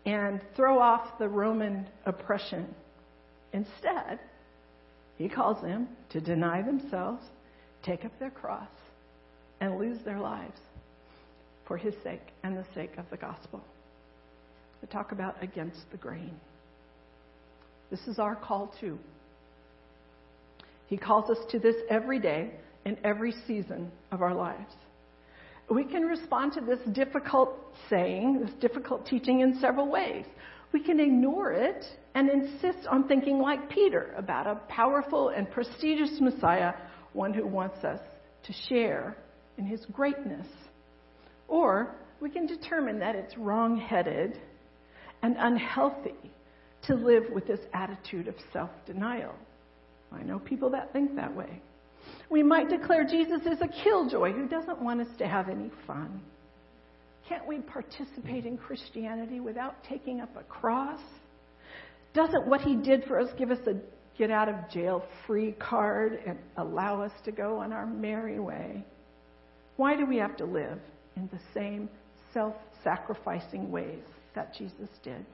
and 0.07 0.41
throw 0.57 0.79
off 0.79 1.19
the 1.19 1.29
Roman 1.29 1.87
oppression. 2.07 2.75
Instead, 3.53 4.21
he 5.17 5.29
calls 5.29 5.61
them 5.63 5.89
to 6.11 6.21
deny 6.21 6.63
themselves, 6.63 7.23
take 7.83 8.05
up 8.05 8.13
their 8.19 8.31
cross, 8.31 8.69
and 9.61 9.79
lose 9.79 9.99
their 10.05 10.19
lives 10.19 10.59
for 11.67 11.77
his 11.77 11.95
sake 12.03 12.33
and 12.43 12.57
the 12.57 12.65
sake 12.75 12.97
of 12.99 13.05
the 13.11 13.17
gospel. 13.17 13.63
To 14.81 14.87
talk 14.87 15.13
about 15.13 15.43
against 15.43 15.81
the 15.91 15.99
grain. 15.99 16.35
This 17.91 18.01
is 18.07 18.19
our 18.19 18.35
call 18.35 18.73
too. 18.81 18.99
He 20.87 20.97
calls 20.97 21.31
us 21.31 21.39
to 21.51 21.59
this 21.59 21.77
every 21.89 22.19
day 22.19 22.53
in 22.85 22.97
every 23.05 23.33
season 23.47 23.91
of 24.11 24.23
our 24.23 24.35
lives. 24.35 24.73
We 25.71 25.85
can 25.85 26.03
respond 26.03 26.53
to 26.55 26.61
this 26.63 26.81
difficult 26.93 27.51
saying, 27.89 28.41
this 28.41 28.55
difficult 28.61 29.07
teaching 29.07 29.41
in 29.41 29.61
several 29.61 29.89
ways. 29.89 30.25
We 30.73 30.83
can 30.83 30.99
ignore 30.99 31.53
it 31.53 31.85
and 32.15 32.29
insist 32.29 32.87
on 32.89 33.07
thinking 33.07 33.39
like 33.39 33.69
Peter 33.71 34.15
about 34.17 34.47
a 34.47 34.57
powerful 34.69 35.29
and 35.29 35.49
prestigious 35.51 36.21
Messiah, 36.21 36.73
one 37.13 37.33
who 37.35 37.47
wants 37.47 37.85
us 37.85 38.01
to 38.45 38.53
share 38.69 39.17
in 39.59 39.67
his 39.67 39.85
greatness. 39.93 40.47
Or 41.49 41.95
we 42.21 42.31
can 42.31 42.47
determine 42.47 42.99
that 43.01 43.15
it's 43.15 43.37
wrong 43.37 43.79
headed 43.79 44.39
and 45.23 45.37
unhealthy 45.39 46.15
to 46.87 46.95
live 46.95 47.25
with 47.33 47.47
this 47.47 47.61
attitude 47.75 48.29
of 48.29 48.35
self 48.53 48.71
denial. 48.87 49.35
I 50.13 50.23
know 50.23 50.39
people 50.39 50.71
that 50.71 50.93
think 50.93 51.15
that 51.17 51.35
way. 51.35 51.61
We 52.31 52.43
might 52.43 52.69
declare 52.69 53.05
Jesus 53.05 53.43
is 53.43 53.61
a 53.61 53.69
killjoy 53.85 54.33
who 54.33 54.49
doesn't 54.49 54.81
want 54.83 55.01
us 55.01 55.17
to 55.19 55.29
have 55.29 55.49
any 55.49 55.71
fun. 55.87 56.21
Can't 57.29 57.47
we 57.47 57.59
participate 57.59 58.47
in 58.47 58.57
Christianity 58.57 59.41
without 59.41 59.85
taking 59.85 60.21
up 60.21 60.35
a 60.37 60.43
cross? 60.45 61.01
Doesn't 62.13 62.49
what 62.49 62.61
he 62.61 62.75
did 62.75 63.05
for 63.05 63.21
us 63.21 63.29
give 63.39 63.51
us 63.51 63.65
a 63.67 63.75
get 64.21 64.31
out 64.31 64.51
of 64.51 64.69
jail 64.71 65.03
free 65.27 65.53
card 65.53 66.21
and 66.27 66.39
allow 66.59 67.01
us 67.01 67.11
to 67.25 67.33
go 67.33 67.57
on 67.57 67.73
our 67.73 67.87
merry 67.87 68.39
way? 68.39 68.85
Why 69.77 69.97
do 69.97 70.05
we 70.05 70.19
have 70.19 70.37
to 70.37 70.45
live 70.45 70.79
in 71.17 71.27
the 71.33 71.41
same 71.55 71.89
self 72.35 72.55
sacrificing 72.85 73.71
ways 73.71 74.05
that 74.35 74.55
Jesus 74.55 74.91
did? 75.03 75.25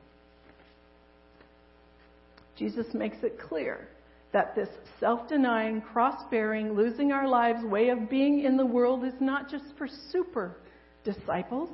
Jesus 2.56 2.86
makes 2.94 3.16
it 3.24 3.40
clear 3.40 3.88
that 4.32 4.54
this 4.54 4.68
self 5.00 5.28
denying, 5.28 5.80
cross 5.80 6.22
bearing, 6.30 6.74
losing 6.74 7.10
our 7.10 7.26
lives 7.26 7.64
way 7.64 7.88
of 7.88 8.08
being 8.08 8.44
in 8.44 8.56
the 8.56 8.64
world 8.64 9.04
is 9.04 9.14
not 9.20 9.50
just 9.50 9.64
for 9.76 9.88
super 10.12 10.58
disciples, 11.02 11.70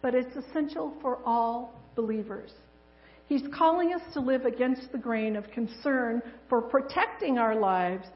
but 0.00 0.14
it's 0.14 0.36
essential 0.36 0.94
for 1.02 1.18
all 1.26 1.82
believers. 1.96 2.52
He's 3.32 3.48
calling 3.56 3.94
us 3.94 4.02
to 4.12 4.20
live 4.20 4.44
against 4.44 4.92
the 4.92 4.98
grain 4.98 5.36
of 5.36 5.50
concern 5.52 6.20
for 6.50 6.60
protecting 6.60 7.38
our 7.38 7.58
lives 7.58 8.06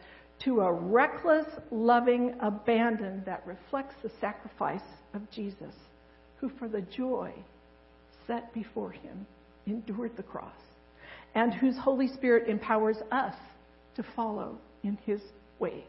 to 0.44 0.60
a 0.60 0.70
reckless, 0.70 1.46
loving 1.70 2.34
abandon 2.40 3.22
that 3.24 3.42
reflects 3.46 3.94
the 4.02 4.10
sacrifice 4.20 4.84
of 5.14 5.22
Jesus, 5.30 5.74
who 6.36 6.50
for 6.58 6.68
the 6.68 6.82
joy 6.82 7.32
set 8.26 8.52
before 8.52 8.90
him 8.90 9.26
endured 9.66 10.14
the 10.18 10.22
cross, 10.22 10.60
and 11.34 11.54
whose 11.54 11.78
Holy 11.78 12.08
Spirit 12.08 12.46
empowers 12.46 12.98
us 13.10 13.36
to 13.94 14.04
follow 14.14 14.58
in 14.82 14.98
his 15.06 15.22
ways. 15.58 15.84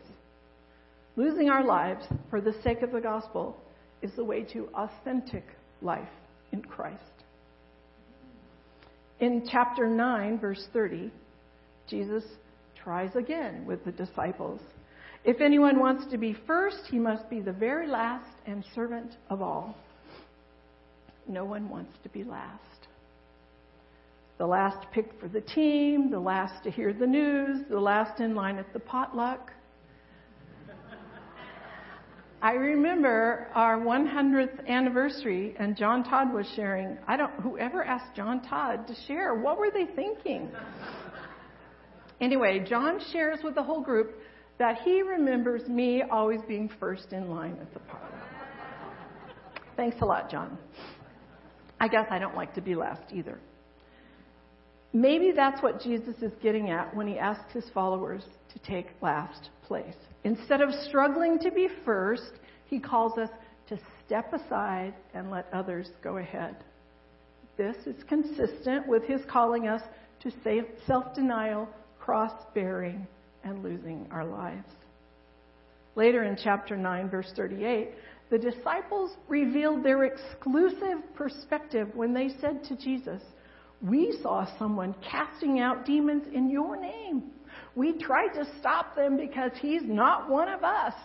Losing 1.17 1.49
our 1.49 1.65
lives 1.65 2.05
for 2.29 2.39
the 2.39 2.55
sake 2.63 2.81
of 2.81 2.93
the 2.93 3.01
gospel 3.01 3.57
is 4.01 4.11
the 4.15 4.23
way 4.23 4.43
to 4.53 4.69
authentic 4.73 5.43
life 5.81 6.07
in 6.53 6.61
Christ. 6.61 7.16
In 9.19 9.47
chapter 9.49 9.87
9, 9.87 10.39
verse 10.39 10.67
30, 10.73 11.11
Jesus 11.89 12.23
tries 12.81 13.15
again 13.15 13.65
with 13.65 13.83
the 13.83 13.91
disciples. 13.91 14.61
If 15.23 15.41
anyone 15.41 15.79
wants 15.79 16.09
to 16.11 16.17
be 16.17 16.37
first, 16.45 16.87
he 16.89 16.99
must 16.99 17.29
be 17.29 17.39
the 17.39 17.51
very 17.51 17.87
last 17.87 18.31
and 18.45 18.63
servant 18.75 19.17
of 19.29 19.41
all. 19.41 19.75
No 21.27 21.43
one 21.43 21.67
wants 21.69 21.93
to 22.03 22.09
be 22.09 22.23
last 22.23 22.77
the 24.37 24.45
last 24.45 24.85
picked 24.91 25.19
for 25.19 25.27
the 25.27 25.41
team, 25.41 26.11
the 26.11 26.19
last 26.19 26.63
to 26.63 26.71
hear 26.71 26.93
the 26.93 27.07
news, 27.07 27.61
the 27.69 27.79
last 27.79 28.19
in 28.19 28.35
line 28.35 28.57
at 28.57 28.71
the 28.71 28.79
potluck. 28.79 29.51
I 32.41 32.51
remember 32.51 33.47
our 33.55 33.79
100th 33.79 34.67
anniversary, 34.67 35.55
and 35.57 35.75
John 35.75 36.03
Todd 36.03 36.31
was 36.31 36.45
sharing. 36.55 36.97
I 37.07 37.17
don't. 37.17 37.33
Whoever 37.41 37.83
asked 37.83 38.15
John 38.15 38.41
Todd 38.43 38.87
to 38.87 38.95
share, 39.07 39.33
what 39.33 39.57
were 39.57 39.71
they 39.71 39.85
thinking? 39.95 40.51
anyway, 42.21 42.63
John 42.67 42.99
shares 43.11 43.39
with 43.43 43.55
the 43.55 43.63
whole 43.63 43.81
group 43.81 44.19
that 44.59 44.81
he 44.83 45.01
remembers 45.01 45.67
me 45.67 46.03
always 46.03 46.41
being 46.47 46.69
first 46.79 47.11
in 47.11 47.31
line 47.31 47.57
at 47.59 47.73
the 47.73 47.79
potluck. 47.79 48.13
Thanks 49.75 49.97
a 50.01 50.05
lot, 50.05 50.29
John. 50.29 50.59
I 51.79 51.87
guess 51.87 52.05
I 52.09 52.19
don't 52.19 52.35
like 52.35 52.53
to 52.55 52.61
be 52.61 52.75
last 52.75 53.13
either. 53.13 53.39
Maybe 54.93 55.31
that's 55.31 55.61
what 55.61 55.81
Jesus 55.81 56.15
is 56.21 56.31
getting 56.41 56.69
at 56.69 56.95
when 56.95 57.07
he 57.07 57.17
asks 57.17 57.51
his 57.51 57.65
followers 57.73 58.23
to 58.53 58.59
take 58.59 58.87
last 59.01 59.49
place. 59.63 59.95
Instead 60.23 60.61
of 60.61 60.69
struggling 60.87 61.39
to 61.39 61.51
be 61.51 61.67
first, 61.85 62.33
he 62.65 62.79
calls 62.79 63.17
us 63.17 63.29
to 63.69 63.79
step 64.05 64.33
aside 64.33 64.93
and 65.13 65.29
let 65.29 65.47
others 65.53 65.89
go 66.03 66.17
ahead. 66.17 66.55
This 67.57 67.75
is 67.85 68.03
consistent 68.07 68.87
with 68.87 69.03
his 69.03 69.21
calling 69.29 69.67
us 69.67 69.81
to 70.21 70.31
self 70.85 71.13
denial, 71.13 71.67
cross 71.99 72.33
bearing, 72.53 73.07
and 73.43 73.63
losing 73.63 74.07
our 74.11 74.25
lives. 74.25 74.67
Later 75.95 76.23
in 76.23 76.37
chapter 76.41 76.77
9, 76.77 77.09
verse 77.09 77.31
38, 77.35 77.89
the 78.29 78.37
disciples 78.37 79.11
revealed 79.27 79.83
their 79.83 80.03
exclusive 80.03 80.99
perspective 81.15 81.89
when 81.95 82.13
they 82.13 82.29
said 82.39 82.63
to 82.65 82.75
Jesus, 82.75 83.21
we 83.81 84.17
saw 84.21 84.45
someone 84.57 84.95
casting 85.09 85.59
out 85.59 85.85
demons 85.85 86.25
in 86.33 86.49
your 86.49 86.79
name. 86.79 87.31
We 87.77 87.93
tried 87.93 88.29
to 88.29 88.47
stop 88.59 88.95
them 88.95 89.17
because 89.17 89.51
he's 89.61 89.83
not 89.83 90.27
one 90.27 90.49
of 90.49 90.63
us. 90.63 90.95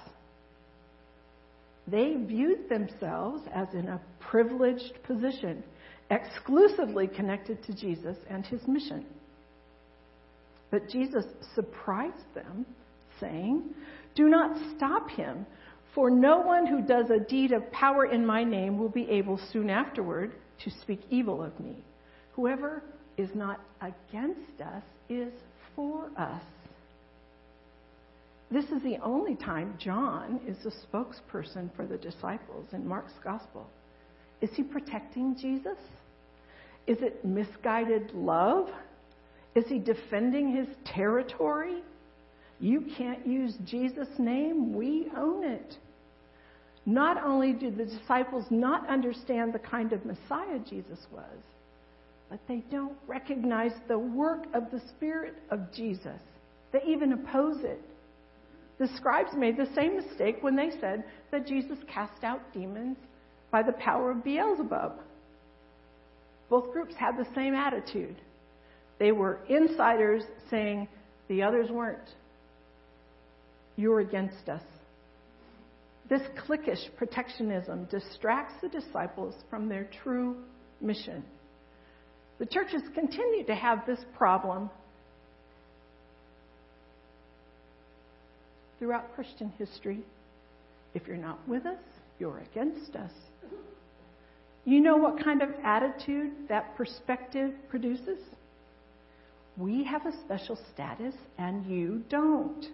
They 1.86 2.14
viewed 2.14 2.70
themselves 2.70 3.42
as 3.54 3.68
in 3.74 3.88
a 3.88 4.00
privileged 4.20 5.02
position, 5.02 5.62
exclusively 6.10 7.08
connected 7.08 7.62
to 7.64 7.74
Jesus 7.74 8.16
and 8.30 8.46
his 8.46 8.66
mission. 8.66 9.04
But 10.70 10.88
Jesus 10.88 11.26
surprised 11.54 12.34
them, 12.34 12.64
saying, 13.20 13.64
Do 14.14 14.30
not 14.30 14.56
stop 14.74 15.10
him, 15.10 15.44
for 15.94 16.08
no 16.08 16.38
one 16.38 16.66
who 16.66 16.80
does 16.80 17.10
a 17.10 17.22
deed 17.28 17.52
of 17.52 17.70
power 17.70 18.06
in 18.06 18.24
my 18.24 18.44
name 18.44 18.78
will 18.78 18.88
be 18.88 19.10
able 19.10 19.38
soon 19.52 19.68
afterward 19.68 20.32
to 20.64 20.70
speak 20.80 21.00
evil 21.10 21.42
of 21.42 21.60
me. 21.60 21.84
Whoever 22.32 22.82
is 23.18 23.28
not 23.34 23.60
against 23.82 24.62
us 24.62 24.82
is 25.10 25.34
for 25.76 26.08
us. 26.16 26.40
This 28.52 28.66
is 28.66 28.82
the 28.82 28.98
only 29.02 29.34
time 29.34 29.78
John 29.78 30.38
is 30.46 30.58
the 30.62 30.72
spokesperson 30.86 31.74
for 31.74 31.86
the 31.86 31.96
disciples 31.96 32.66
in 32.72 32.86
Mark's 32.86 33.14
gospel. 33.24 33.66
Is 34.42 34.50
he 34.54 34.62
protecting 34.62 35.34
Jesus? 35.40 35.78
Is 36.86 36.98
it 37.00 37.24
misguided 37.24 38.12
love? 38.12 38.68
Is 39.54 39.64
he 39.68 39.78
defending 39.78 40.54
his 40.54 40.66
territory? 40.84 41.82
You 42.60 42.84
can't 42.98 43.26
use 43.26 43.56
Jesus' 43.64 44.18
name, 44.18 44.74
we 44.74 45.06
own 45.16 45.44
it. 45.44 45.78
Not 46.84 47.24
only 47.24 47.54
do 47.54 47.70
the 47.70 47.86
disciples 47.86 48.44
not 48.50 48.86
understand 48.86 49.54
the 49.54 49.60
kind 49.60 49.94
of 49.94 50.04
Messiah 50.04 50.58
Jesus 50.68 50.98
was, 51.10 51.38
but 52.28 52.38
they 52.48 52.62
don't 52.70 52.98
recognize 53.06 53.72
the 53.88 53.98
work 53.98 54.44
of 54.52 54.70
the 54.70 54.82
Spirit 54.90 55.36
of 55.50 55.72
Jesus. 55.72 56.20
They 56.72 56.82
even 56.86 57.14
oppose 57.14 57.64
it. 57.64 57.80
The 58.78 58.88
scribes 58.96 59.34
made 59.36 59.56
the 59.56 59.72
same 59.74 59.96
mistake 59.96 60.38
when 60.40 60.56
they 60.56 60.70
said 60.80 61.04
that 61.30 61.46
Jesus 61.46 61.78
cast 61.92 62.24
out 62.24 62.52
demons 62.52 62.96
by 63.50 63.62
the 63.62 63.72
power 63.72 64.10
of 64.10 64.24
Beelzebub. 64.24 64.92
Both 66.48 66.72
groups 66.72 66.94
had 66.96 67.16
the 67.16 67.28
same 67.34 67.54
attitude. 67.54 68.16
They 68.98 69.12
were 69.12 69.40
insiders 69.48 70.24
saying 70.50 70.88
the 71.28 71.42
others 71.42 71.70
weren't. 71.70 72.10
You're 73.76 74.00
against 74.00 74.48
us. 74.48 74.62
This 76.08 76.22
cliquish 76.46 76.94
protectionism 76.96 77.86
distracts 77.86 78.54
the 78.60 78.68
disciples 78.68 79.34
from 79.48 79.68
their 79.68 79.88
true 80.02 80.36
mission. 80.80 81.24
The 82.38 82.46
churches 82.46 82.82
continue 82.94 83.44
to 83.46 83.54
have 83.54 83.86
this 83.86 84.00
problem 84.16 84.68
throughout 88.82 89.14
Christian 89.14 89.52
history. 89.58 90.00
If 90.92 91.06
you're 91.06 91.16
not 91.16 91.38
with 91.46 91.66
us, 91.66 91.78
you're 92.18 92.38
against 92.38 92.96
us. 92.96 93.12
You 94.64 94.80
know 94.80 94.96
what 94.96 95.22
kind 95.22 95.40
of 95.40 95.50
attitude 95.62 96.32
that 96.48 96.76
perspective 96.76 97.52
produces? 97.68 98.18
We 99.56 99.84
have 99.84 100.04
a 100.04 100.20
special 100.24 100.58
status 100.74 101.14
and 101.38 101.64
you 101.64 102.02
don't. 102.08 102.66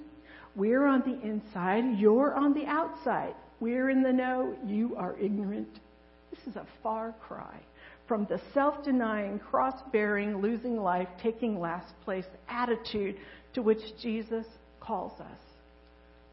We're 0.57 0.87
on 0.87 1.01
the 1.01 1.21
inside, 1.29 1.99
you're 1.99 2.35
on 2.35 2.55
the 2.55 2.65
outside. 2.65 3.35
We're 3.61 3.91
in 3.91 4.03
the 4.03 4.13
know, 4.13 4.57
you 4.67 4.97
are 4.97 5.15
ignorant. 5.19 5.79
This 6.31 6.41
is 6.47 6.57
a 6.57 6.67
far 6.83 7.15
cry 7.21 7.61
from 8.07 8.25
the 8.31 8.41
self 8.55 8.83
denying, 8.83 9.41
cross 9.41 9.79
bearing, 9.93 10.41
losing 10.41 10.79
life, 10.79 11.09
taking 11.23 11.61
last 11.61 11.93
place 12.03 12.25
attitude 12.49 13.17
to 13.53 13.61
which 13.61 13.83
Jesus 14.01 14.47
calls 14.81 15.21
us. 15.21 15.48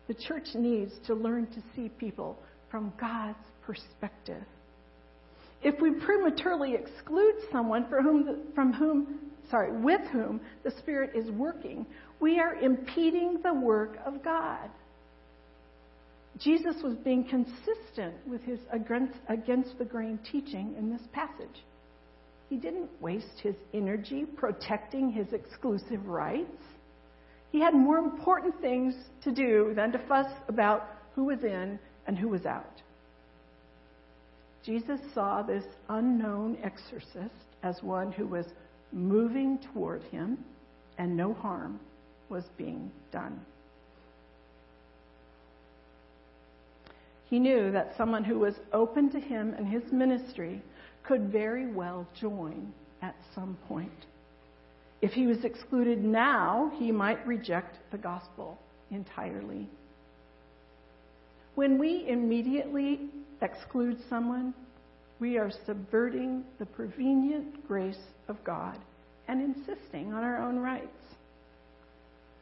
The 0.08 0.14
church 0.14 0.48
needs 0.54 0.94
to 1.08 1.16
learn 1.16 1.48
to 1.48 1.64
see 1.76 1.90
people 1.90 2.38
from 2.70 2.94
God's 3.00 3.38
perspective. 3.66 4.44
If 5.64 5.82
we 5.82 5.92
prematurely 5.92 6.76
exclude 6.76 7.36
someone 7.52 7.86
whom 8.02 8.26
the, 8.26 8.40
from 8.54 8.74
whom, 8.74 9.20
sorry, 9.50 9.72
with 9.72 10.02
whom 10.12 10.42
the 10.64 10.72
Spirit 10.80 11.16
is 11.16 11.32
working, 11.32 11.86
we 12.20 12.40
are 12.40 12.56
impeding 12.56 13.40
the 13.42 13.54
work 13.54 13.98
of 14.06 14.24
God. 14.24 14.70
Jesus 16.38 16.76
was 16.84 16.96
being 16.98 17.24
consistent 17.24 18.16
with 18.28 18.42
his 18.44 18.60
against, 18.72 19.18
against 19.30 19.78
the 19.78 19.86
grain 19.86 20.20
teaching 20.32 20.76
in 20.78 20.92
this 20.92 21.02
passage. 21.14 21.64
He 22.50 22.58
didn't 22.58 22.90
waste 23.02 23.40
his 23.42 23.56
energy 23.74 24.26
protecting 24.26 25.12
his 25.12 25.32
exclusive 25.34 26.06
rights. 26.06 26.62
He 27.52 27.60
had 27.60 27.74
more 27.74 27.98
important 27.98 28.60
things 28.62 28.96
to 29.24 29.32
do 29.32 29.74
than 29.76 29.92
to 29.92 30.00
fuss 30.00 30.32
about 30.48 30.88
who 31.16 31.26
was 31.26 31.44
in 31.44 31.80
and 32.08 32.18
who 32.18 32.28
was 32.28 32.46
out. 32.46 32.82
Jesus 34.64 35.00
saw 35.14 35.42
this 35.42 35.64
unknown 35.90 36.58
exorcist 36.64 37.46
as 37.64 37.82
one 37.84 38.12
who 38.12 38.26
was 38.26 38.48
moving 38.92 39.60
toward 39.60 40.02
him, 40.04 40.44
and 40.98 41.16
no 41.16 41.34
harm 41.34 41.80
was 42.30 42.46
being 42.58 42.92
done. 43.12 43.40
He 47.30 47.40
knew 47.40 47.72
that 47.72 47.96
someone 47.98 48.24
who 48.24 48.40
was 48.40 48.56
open 48.72 49.10
to 49.12 49.20
him 49.20 49.54
and 49.58 49.68
his 49.68 49.92
ministry 49.92 50.62
could 51.04 51.32
very 51.32 51.68
well 51.68 52.08
join 52.20 52.72
at 53.02 53.16
some 53.34 53.58
point. 53.68 54.06
If 55.06 55.14
he 55.14 55.28
was 55.28 55.46
excluded 55.46 56.04
now, 56.04 56.72
he 56.80 56.92
might 56.92 57.28
reject 57.28 57.78
the 57.92 57.98
gospel 58.00 58.58
entirely. 58.90 59.70
When 61.54 61.78
we 61.78 62.08
immediately 62.10 63.02
exclude 63.40 64.00
someone, 64.10 64.56
we 65.20 65.38
are 65.38 65.52
subverting 65.68 66.44
the 66.58 66.66
prevenient 66.66 67.68
grace 67.68 68.02
of 68.28 68.44
God 68.44 68.80
and 69.28 69.44
insisting 69.44 70.12
on 70.12 70.24
our 70.24 70.42
own 70.42 70.58
rights. 70.58 71.04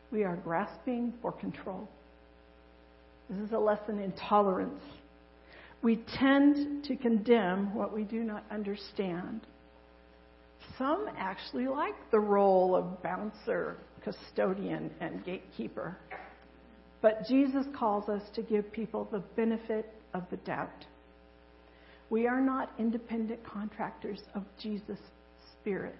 We 0.09 0.23
are 0.23 0.37
grasping 0.37 1.13
for 1.21 1.33
control. 1.33 1.89
This 3.29 3.45
is 3.45 3.51
a 3.51 3.59
lesson 3.59 3.99
in 3.99 4.13
tolerance. 4.13 4.83
We 5.81 5.97
tend 6.17 6.85
to 6.85 6.95
condemn 6.95 7.75
what 7.75 7.93
we 7.93 8.03
do 8.05 8.23
not 8.23 8.45
understand 8.49 9.41
some 10.77 11.07
actually 11.17 11.67
like 11.67 11.95
the 12.11 12.19
role 12.19 12.75
of 12.75 13.01
bouncer, 13.03 13.77
custodian, 14.03 14.91
and 14.99 15.23
gatekeeper. 15.25 15.97
But 17.01 17.27
Jesus 17.27 17.65
calls 17.75 18.09
us 18.09 18.23
to 18.35 18.41
give 18.41 18.71
people 18.71 19.07
the 19.11 19.19
benefit 19.35 19.93
of 20.13 20.23
the 20.29 20.37
doubt. 20.37 20.85
We 22.09 22.27
are 22.27 22.41
not 22.41 22.71
independent 22.79 23.43
contractors 23.43 24.21
of 24.35 24.43
Jesus' 24.61 24.99
Spirit. 25.59 25.95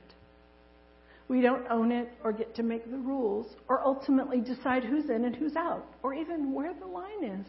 We 1.28 1.42
don't 1.42 1.66
own 1.70 1.92
it 1.92 2.10
or 2.24 2.32
get 2.32 2.54
to 2.56 2.64
make 2.64 2.90
the 2.90 2.98
rules 2.98 3.48
or 3.68 3.82
ultimately 3.82 4.40
decide 4.40 4.84
who's 4.84 5.10
in 5.10 5.26
and 5.26 5.36
who's 5.36 5.56
out 5.56 5.86
or 6.04 6.14
even 6.14 6.54
where 6.54 6.74
the 6.74 6.86
line 6.86 7.24
is. 7.24 7.46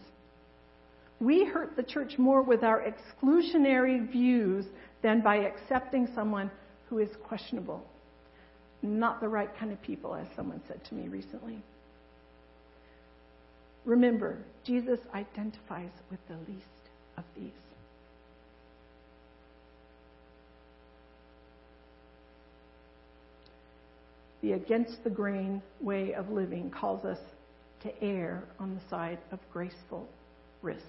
We 1.21 1.45
hurt 1.45 1.77
the 1.77 1.83
church 1.83 2.19
more 2.19 2.43
with 2.43 2.63
our 2.63 2.83
exclusionary 2.83 4.11
views 4.11 4.67
than 5.03 5.21
by 5.21 5.37
accepting 5.37 6.09
someone 6.15 6.51
who 6.94 7.00
is 7.00 7.11
questionable. 7.24 7.85
Not 8.80 9.20
the 9.20 9.26
right 9.26 9.50
kind 9.59 9.72
of 9.72 9.83
people, 9.83 10.14
as 10.14 10.28
someone 10.37 10.61
said 10.68 10.85
to 10.85 10.94
me 10.94 11.09
recently. 11.09 11.61
Remember, 13.85 14.38
Jesus 14.64 15.00
identifies 15.12 15.90
with 16.09 16.20
the 16.28 16.37
least 16.48 16.64
of 17.18 17.24
these. 17.37 17.50
The 24.42 24.52
against 24.52 25.02
the 25.02 25.11
grain 25.11 25.62
way 25.80 26.12
of 26.12 26.30
living 26.30 26.70
calls 26.70 27.04
us 27.04 27.18
to 27.83 28.04
err 28.04 28.44
on 28.61 28.76
the 28.76 28.88
side 28.88 29.18
of 29.33 29.40
graceful 29.52 30.07
risk. 30.62 30.85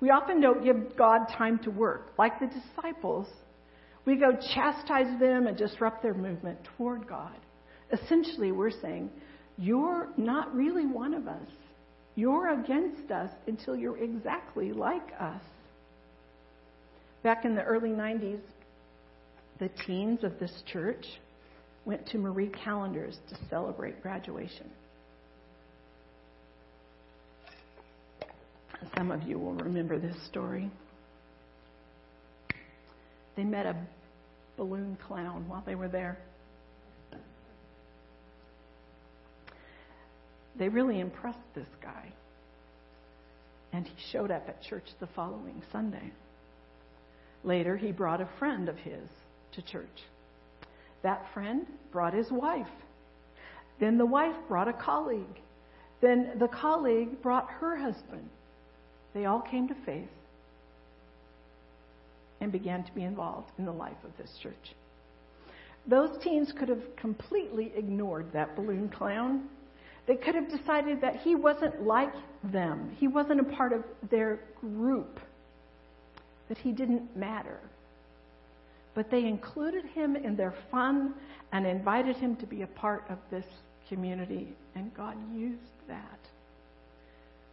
We 0.00 0.10
often 0.10 0.42
don't 0.42 0.62
give 0.62 0.96
God 0.96 1.28
time 1.28 1.58
to 1.60 1.70
work. 1.70 2.12
Like 2.18 2.40
the 2.40 2.46
disciples, 2.46 3.26
we 4.06 4.16
go 4.16 4.32
chastise 4.54 5.18
them 5.20 5.46
and 5.46 5.56
disrupt 5.56 6.02
their 6.02 6.14
movement 6.14 6.58
toward 6.76 7.06
God. 7.06 7.36
Essentially, 7.92 8.52
we're 8.52 8.70
saying, 8.70 9.10
You're 9.58 10.08
not 10.16 10.54
really 10.54 10.86
one 10.86 11.14
of 11.14 11.28
us. 11.28 11.48
You're 12.14 12.60
against 12.60 13.10
us 13.10 13.30
until 13.46 13.76
you're 13.76 13.98
exactly 13.98 14.72
like 14.72 15.08
us. 15.18 15.42
Back 17.22 17.44
in 17.44 17.54
the 17.54 17.62
early 17.62 17.90
90s, 17.90 18.40
the 19.58 19.70
teens 19.86 20.24
of 20.24 20.38
this 20.38 20.62
church 20.72 21.06
went 21.84 22.06
to 22.08 22.18
Marie 22.18 22.50
Callender's 22.64 23.18
to 23.28 23.36
celebrate 23.48 24.02
graduation. 24.02 24.70
Some 28.96 29.10
of 29.10 29.22
you 29.22 29.38
will 29.38 29.54
remember 29.54 29.98
this 29.98 30.16
story. 30.26 30.70
They 33.36 33.44
met 33.44 33.66
a 33.66 33.76
balloon 34.56 34.96
clown 35.06 35.48
while 35.48 35.62
they 35.64 35.74
were 35.74 35.88
there. 35.88 36.18
They 40.56 40.68
really 40.68 41.00
impressed 41.00 41.54
this 41.54 41.68
guy. 41.80 42.12
And 43.72 43.86
he 43.86 43.94
showed 44.12 44.30
up 44.30 44.48
at 44.48 44.62
church 44.62 44.84
the 44.98 45.06
following 45.06 45.62
Sunday. 45.72 46.12
Later, 47.44 47.76
he 47.76 47.92
brought 47.92 48.20
a 48.20 48.28
friend 48.38 48.68
of 48.68 48.76
his 48.76 49.08
to 49.52 49.62
church. 49.62 50.02
That 51.02 51.24
friend 51.32 51.66
brought 51.92 52.12
his 52.12 52.30
wife. 52.30 52.66
Then 53.78 53.96
the 53.96 54.04
wife 54.04 54.36
brought 54.48 54.68
a 54.68 54.72
colleague. 54.72 55.40
Then 56.00 56.32
the 56.38 56.48
colleague 56.48 57.22
brought 57.22 57.48
her 57.48 57.76
husband. 57.76 58.28
They 59.14 59.24
all 59.24 59.40
came 59.40 59.68
to 59.68 59.74
faith 59.86 60.10
and 62.40 62.50
began 62.50 62.82
to 62.84 62.92
be 62.92 63.04
involved 63.04 63.50
in 63.58 63.64
the 63.64 63.72
life 63.72 64.02
of 64.04 64.10
this 64.16 64.38
church. 64.42 64.74
Those 65.86 66.22
teens 66.22 66.52
could 66.56 66.68
have 66.68 66.96
completely 66.96 67.72
ignored 67.76 68.32
that 68.32 68.56
balloon 68.56 68.88
clown. 68.88 69.48
They 70.06 70.16
could 70.16 70.34
have 70.34 70.50
decided 70.50 71.00
that 71.00 71.16
he 71.16 71.34
wasn't 71.34 71.82
like 71.82 72.12
them, 72.44 72.94
he 72.98 73.08
wasn't 73.08 73.40
a 73.40 73.44
part 73.56 73.72
of 73.72 73.84
their 74.10 74.40
group, 74.60 75.20
that 76.48 76.58
he 76.58 76.72
didn't 76.72 77.16
matter. 77.16 77.60
But 78.94 79.10
they 79.10 79.24
included 79.24 79.84
him 79.84 80.16
in 80.16 80.36
their 80.36 80.54
fun 80.70 81.14
and 81.52 81.66
invited 81.66 82.16
him 82.16 82.36
to 82.36 82.46
be 82.46 82.62
a 82.62 82.66
part 82.66 83.04
of 83.08 83.18
this 83.30 83.44
community, 83.88 84.48
and 84.74 84.92
God 84.94 85.16
used 85.34 85.60
that. 85.88 86.18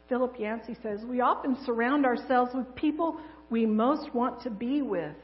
Philip 0.09 0.39
Yancey 0.39 0.75
says, 0.81 1.01
We 1.03 1.21
often 1.21 1.57
surround 1.65 2.05
ourselves 2.05 2.51
with 2.55 2.73
people 2.75 3.19
we 3.49 3.65
most 3.65 4.13
want 4.13 4.41
to 4.43 4.49
be 4.49 4.81
with, 4.81 5.15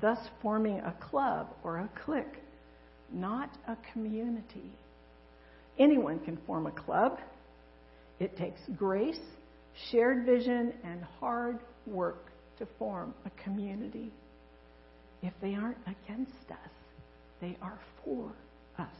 thus 0.00 0.18
forming 0.40 0.78
a 0.80 0.94
club 1.10 1.48
or 1.62 1.78
a 1.78 1.90
clique, 2.04 2.42
not 3.12 3.50
a 3.68 3.76
community. 3.92 4.72
Anyone 5.78 6.18
can 6.20 6.38
form 6.46 6.66
a 6.66 6.70
club. 6.70 7.18
It 8.20 8.36
takes 8.36 8.60
grace, 8.76 9.20
shared 9.90 10.24
vision, 10.24 10.72
and 10.84 11.02
hard 11.20 11.58
work 11.86 12.30
to 12.58 12.66
form 12.78 13.14
a 13.26 13.42
community. 13.42 14.10
If 15.22 15.32
they 15.40 15.54
aren't 15.54 15.78
against 15.86 16.50
us, 16.50 16.70
they 17.40 17.56
are 17.60 17.78
for 18.04 18.32
us. 18.78 18.94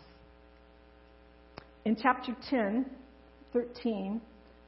In 1.85 1.97
chapter 1.97 2.37
10, 2.49 2.87
13, 3.53 4.21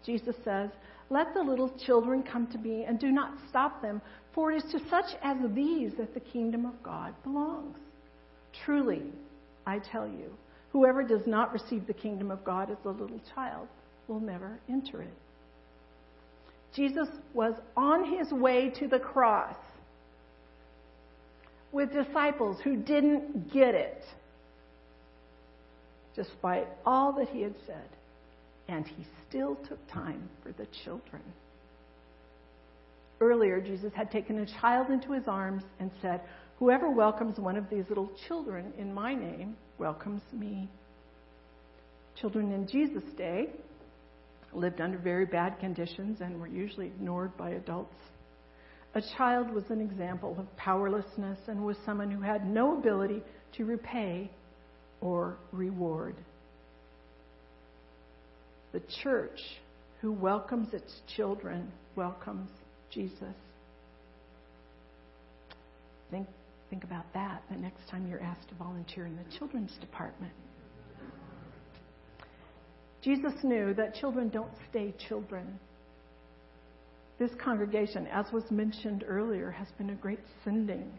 Jesus 0.04 0.34
says, 0.44 0.70
Let 1.10 1.34
the 1.34 1.42
little 1.42 1.70
children 1.78 2.22
come 2.22 2.46
to 2.48 2.58
me, 2.58 2.84
and 2.84 2.98
do 2.98 3.12
not 3.12 3.34
stop 3.48 3.82
them, 3.82 4.00
for 4.32 4.52
it 4.52 4.64
is 4.64 4.72
to 4.72 4.80
such 4.88 5.16
as 5.22 5.36
these 5.54 5.92
that 5.98 6.14
the 6.14 6.20
kingdom 6.20 6.64
of 6.64 6.82
God 6.82 7.14
belongs. 7.22 7.78
Truly, 8.64 9.12
I 9.66 9.78
tell 9.78 10.06
you, 10.06 10.32
whoever 10.72 11.02
does 11.02 11.26
not 11.26 11.52
receive 11.52 11.86
the 11.86 11.94
kingdom 11.94 12.30
of 12.30 12.44
God 12.44 12.70
as 12.70 12.78
a 12.84 12.88
little 12.88 13.20
child 13.34 13.68
will 14.08 14.20
never 14.20 14.58
enter 14.68 15.02
it. 15.02 15.14
Jesus 16.74 17.08
was 17.32 17.54
on 17.76 18.04
his 18.18 18.32
way 18.32 18.70
to 18.70 18.88
the 18.88 18.98
cross 18.98 19.56
with 21.70 21.92
disciples 21.92 22.58
who 22.62 22.76
didn't 22.76 23.52
get 23.52 23.74
it, 23.74 24.04
despite 26.16 26.68
all 26.84 27.12
that 27.12 27.28
he 27.28 27.42
had 27.42 27.54
said. 27.66 27.88
And 28.68 28.86
he 28.86 29.06
still 29.28 29.56
took 29.68 29.86
time 29.90 30.28
for 30.42 30.52
the 30.52 30.66
children. 30.84 31.22
Earlier, 33.20 33.60
Jesus 33.60 33.92
had 33.94 34.10
taken 34.10 34.38
a 34.38 34.60
child 34.60 34.90
into 34.90 35.12
his 35.12 35.24
arms 35.26 35.62
and 35.78 35.90
said, 36.02 36.20
Whoever 36.58 36.90
welcomes 36.90 37.38
one 37.38 37.56
of 37.56 37.68
these 37.68 37.84
little 37.88 38.10
children 38.28 38.72
in 38.78 38.92
my 38.94 39.14
name 39.14 39.56
welcomes 39.78 40.22
me. 40.32 40.68
Children 42.20 42.52
in 42.52 42.66
Jesus' 42.66 43.12
day 43.16 43.50
lived 44.52 44.80
under 44.80 44.98
very 44.98 45.26
bad 45.26 45.58
conditions 45.58 46.20
and 46.20 46.40
were 46.40 46.46
usually 46.46 46.86
ignored 46.86 47.36
by 47.36 47.50
adults. 47.50 47.96
A 48.94 49.02
child 49.16 49.50
was 49.50 49.64
an 49.70 49.80
example 49.80 50.36
of 50.38 50.56
powerlessness 50.56 51.38
and 51.48 51.64
was 51.64 51.76
someone 51.84 52.10
who 52.10 52.20
had 52.20 52.48
no 52.48 52.78
ability 52.78 53.22
to 53.56 53.64
repay 53.64 54.30
or 55.00 55.36
reward. 55.50 56.14
The 58.74 58.82
church 59.04 59.38
who 60.00 60.10
welcomes 60.10 60.74
its 60.74 60.92
children 61.16 61.70
welcomes 61.94 62.50
Jesus. 62.90 63.36
Think, 66.10 66.26
think 66.70 66.82
about 66.82 67.04
that 67.14 67.44
the 67.52 67.56
next 67.56 67.88
time 67.88 68.08
you're 68.08 68.20
asked 68.20 68.48
to 68.48 68.56
volunteer 68.56 69.06
in 69.06 69.14
the 69.14 69.38
children's 69.38 69.70
department. 69.80 70.32
Jesus 73.00 73.32
knew 73.44 73.74
that 73.74 73.94
children 73.94 74.28
don't 74.28 74.50
stay 74.70 74.92
children. 75.08 75.56
This 77.20 77.30
congregation, 77.40 78.08
as 78.08 78.26
was 78.32 78.42
mentioned 78.50 79.04
earlier, 79.06 79.52
has 79.52 79.68
been 79.78 79.90
a 79.90 79.94
great 79.94 80.18
sending 80.42 80.90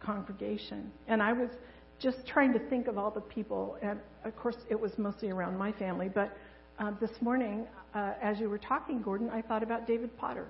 congregation. 0.00 0.92
And 1.08 1.20
I 1.20 1.32
was 1.32 1.50
just 1.98 2.24
trying 2.24 2.52
to 2.52 2.60
think 2.68 2.86
of 2.86 2.98
all 2.98 3.10
the 3.10 3.20
people, 3.20 3.78
and 3.82 3.98
of 4.24 4.36
course, 4.36 4.56
it 4.70 4.80
was 4.80 4.92
mostly 4.96 5.30
around 5.30 5.58
my 5.58 5.72
family, 5.72 6.08
but 6.08 6.36
uh, 6.80 6.92
this 6.98 7.10
morning, 7.20 7.66
uh, 7.94 8.12
as 8.22 8.40
you 8.40 8.48
were 8.48 8.58
talking, 8.58 9.02
Gordon, 9.02 9.28
I 9.30 9.42
thought 9.42 9.62
about 9.62 9.86
David 9.86 10.16
Potter, 10.16 10.46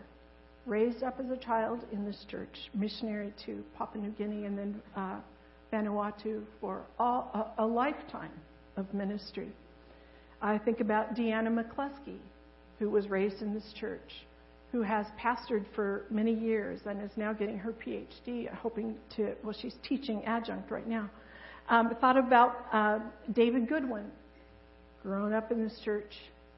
raised 0.64 1.02
up 1.02 1.18
as 1.18 1.28
a 1.30 1.36
child 1.36 1.80
in 1.92 2.04
this 2.04 2.24
church, 2.30 2.70
missionary 2.72 3.32
to 3.46 3.64
Papua 3.76 4.04
New 4.04 4.10
Guinea 4.10 4.46
and 4.46 4.56
then 4.56 4.82
uh, 4.96 5.16
Vanuatu 5.72 6.42
for 6.60 6.82
all, 6.98 7.52
a, 7.58 7.64
a 7.64 7.66
lifetime 7.66 8.30
of 8.76 8.92
ministry. 8.94 9.48
I 10.40 10.56
think 10.58 10.80
about 10.80 11.16
Deanna 11.16 11.48
McCluskey, 11.48 12.18
who 12.78 12.90
was 12.90 13.08
raised 13.08 13.42
in 13.42 13.52
this 13.52 13.72
church 13.78 14.26
who 14.72 14.82
has 14.82 15.06
pastored 15.20 15.64
for 15.74 16.04
many 16.10 16.32
years 16.32 16.80
and 16.86 17.02
is 17.02 17.10
now 17.16 17.32
getting 17.32 17.58
her 17.58 17.72
PhD, 17.72 18.48
hoping 18.54 18.94
to, 19.16 19.34
well, 19.42 19.54
she's 19.60 19.74
teaching 19.82 20.24
adjunct 20.24 20.70
right 20.70 20.86
now. 20.86 21.10
Um, 21.68 21.92
thought 22.00 22.16
about 22.16 22.66
uh, 22.72 23.00
David 23.32 23.68
Goodwin, 23.68 24.04
grown 25.02 25.32
up 25.32 25.50
in 25.50 25.62
this 25.62 25.80
church, 25.84 26.12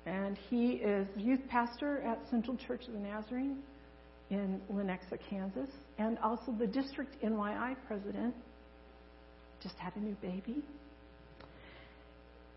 and 0.07 0.37
he 0.51 0.73
is 0.73 1.07
youth 1.17 1.41
pastor 1.49 2.03
at 2.03 2.19
Central 2.31 2.57
Church 2.57 2.87
of 2.87 2.95
the 2.95 2.99
Nazarene 2.99 3.59
in 4.31 4.61
Lenexa, 4.73 5.19
Kansas, 5.29 5.69
and 5.99 6.19
also 6.19 6.53
the 6.59 6.67
district 6.67 7.23
NYI 7.23 7.77
president. 7.87 8.35
Just 9.63 9.77
had 9.77 9.95
a 9.97 10.01
new 10.01 10.17
baby. 10.23 10.63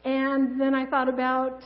And 0.04 0.60
then 0.60 0.74
I 0.74 0.86
thought 0.86 1.10
about 1.10 1.62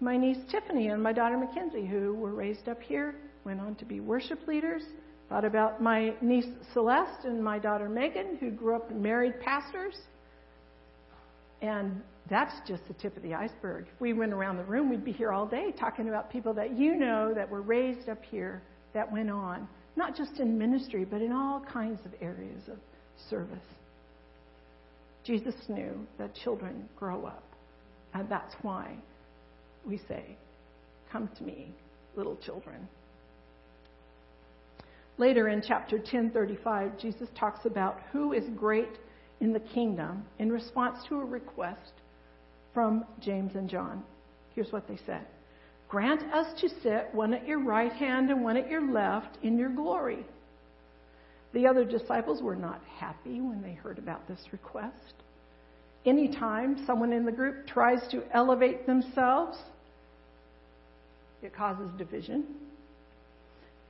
my 0.00 0.16
niece 0.16 0.38
Tiffany 0.50 0.88
and 0.88 1.02
my 1.02 1.12
daughter 1.12 1.36
Mackenzie, 1.36 1.86
who 1.86 2.14
were 2.14 2.32
raised 2.32 2.68
up 2.68 2.80
here, 2.80 3.14
went 3.44 3.60
on 3.60 3.74
to 3.76 3.84
be 3.84 4.00
worship 4.00 4.46
leaders. 4.46 4.82
Thought 5.28 5.44
about 5.44 5.82
my 5.82 6.14
niece 6.20 6.46
Celeste 6.72 7.24
and 7.24 7.42
my 7.42 7.58
daughter 7.58 7.88
Megan, 7.88 8.36
who 8.38 8.50
grew 8.50 8.76
up 8.76 8.90
and 8.90 9.02
married 9.02 9.40
pastors. 9.40 9.96
And 11.60 12.02
that's 12.28 12.54
just 12.66 12.86
the 12.88 12.94
tip 12.94 13.16
of 13.16 13.22
the 13.22 13.34
iceberg. 13.34 13.86
If 13.92 14.00
we 14.00 14.12
went 14.12 14.32
around 14.32 14.56
the 14.56 14.64
room, 14.64 14.90
we'd 14.90 15.04
be 15.04 15.12
here 15.12 15.32
all 15.32 15.46
day 15.46 15.72
talking 15.78 16.08
about 16.08 16.30
people 16.30 16.52
that 16.54 16.76
you 16.76 16.96
know 16.96 17.32
that 17.34 17.48
were 17.48 17.62
raised 17.62 18.08
up 18.08 18.22
here 18.30 18.62
that 18.94 19.10
went 19.10 19.30
on, 19.30 19.68
not 19.96 20.16
just 20.16 20.40
in 20.40 20.58
ministry, 20.58 21.04
but 21.04 21.22
in 21.22 21.32
all 21.32 21.64
kinds 21.72 22.00
of 22.04 22.12
areas 22.20 22.62
of 22.68 22.78
service. 23.30 23.58
Jesus 25.24 25.54
knew 25.68 26.06
that 26.18 26.34
children 26.34 26.88
grow 26.96 27.26
up, 27.26 27.44
and 28.14 28.28
that's 28.28 28.54
why 28.62 28.96
we 29.86 29.98
say, 30.08 30.36
Come 31.12 31.30
to 31.38 31.44
me, 31.44 31.72
little 32.16 32.36
children. 32.36 32.86
Later 35.16 35.48
in 35.48 35.62
chapter 35.66 35.98
10:35, 35.98 36.98
Jesus 36.98 37.28
talks 37.34 37.64
about 37.64 38.00
who 38.12 38.32
is 38.32 38.44
great 38.50 38.98
in 39.40 39.52
the 39.52 39.60
kingdom 39.60 40.24
in 40.38 40.50
response 40.50 40.98
to 41.08 41.20
a 41.20 41.24
request 41.24 41.92
from 42.74 43.04
James 43.20 43.54
and 43.54 43.68
John. 43.68 44.02
Here's 44.54 44.72
what 44.72 44.88
they 44.88 44.98
said 45.06 45.26
Grant 45.88 46.22
us 46.34 46.60
to 46.60 46.68
sit 46.82 47.08
one 47.12 47.32
at 47.32 47.46
your 47.46 47.60
right 47.60 47.92
hand 47.92 48.30
and 48.30 48.44
one 48.44 48.56
at 48.56 48.70
your 48.70 48.92
left 48.92 49.38
in 49.42 49.58
your 49.58 49.70
glory. 49.70 50.26
The 51.54 51.66
other 51.66 51.84
disciples 51.84 52.42
were 52.42 52.56
not 52.56 52.82
happy 52.98 53.40
when 53.40 53.62
they 53.62 53.72
heard 53.72 53.98
about 53.98 54.28
this 54.28 54.40
request. 54.52 55.14
Anytime 56.04 56.84
someone 56.86 57.12
in 57.12 57.24
the 57.24 57.32
group 57.32 57.66
tries 57.66 58.06
to 58.10 58.22
elevate 58.32 58.86
themselves, 58.86 59.58
it 61.42 61.54
causes 61.54 61.90
division. 61.96 62.44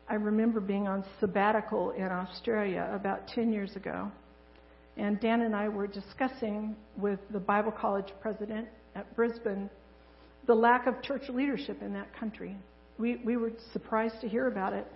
I 0.09 0.15
remember 0.15 0.61
being 0.61 0.87
on 0.87 1.05
sabbatical 1.21 1.91
in 1.91 2.05
Australia 2.05 2.91
about 2.95 3.29
10 3.29 3.53
years 3.53 3.77
ago, 3.77 4.11
and 4.99 5.21
Dan 5.21 5.43
and 5.43 5.55
I 5.55 5.69
were 5.69 5.87
discussing 5.87 6.77
with 6.97 7.21
the 7.31 7.39
Bible 7.39 7.71
College 7.71 8.13
president 8.21 8.69
at 8.95 9.15
Brisbane 9.15 9.71
the 10.47 10.55
lack 10.55 10.87
of 10.87 11.01
church 11.03 11.29
leadership 11.29 11.83
in 11.83 11.93
that 11.93 12.15
country. 12.19 12.57
We, 12.99 13.17
we 13.25 13.37
were 13.37 13.53
surprised 13.73 14.21
to 14.23 14.29
hear 14.29 14.49
about 14.49 14.73
it. 14.73 14.87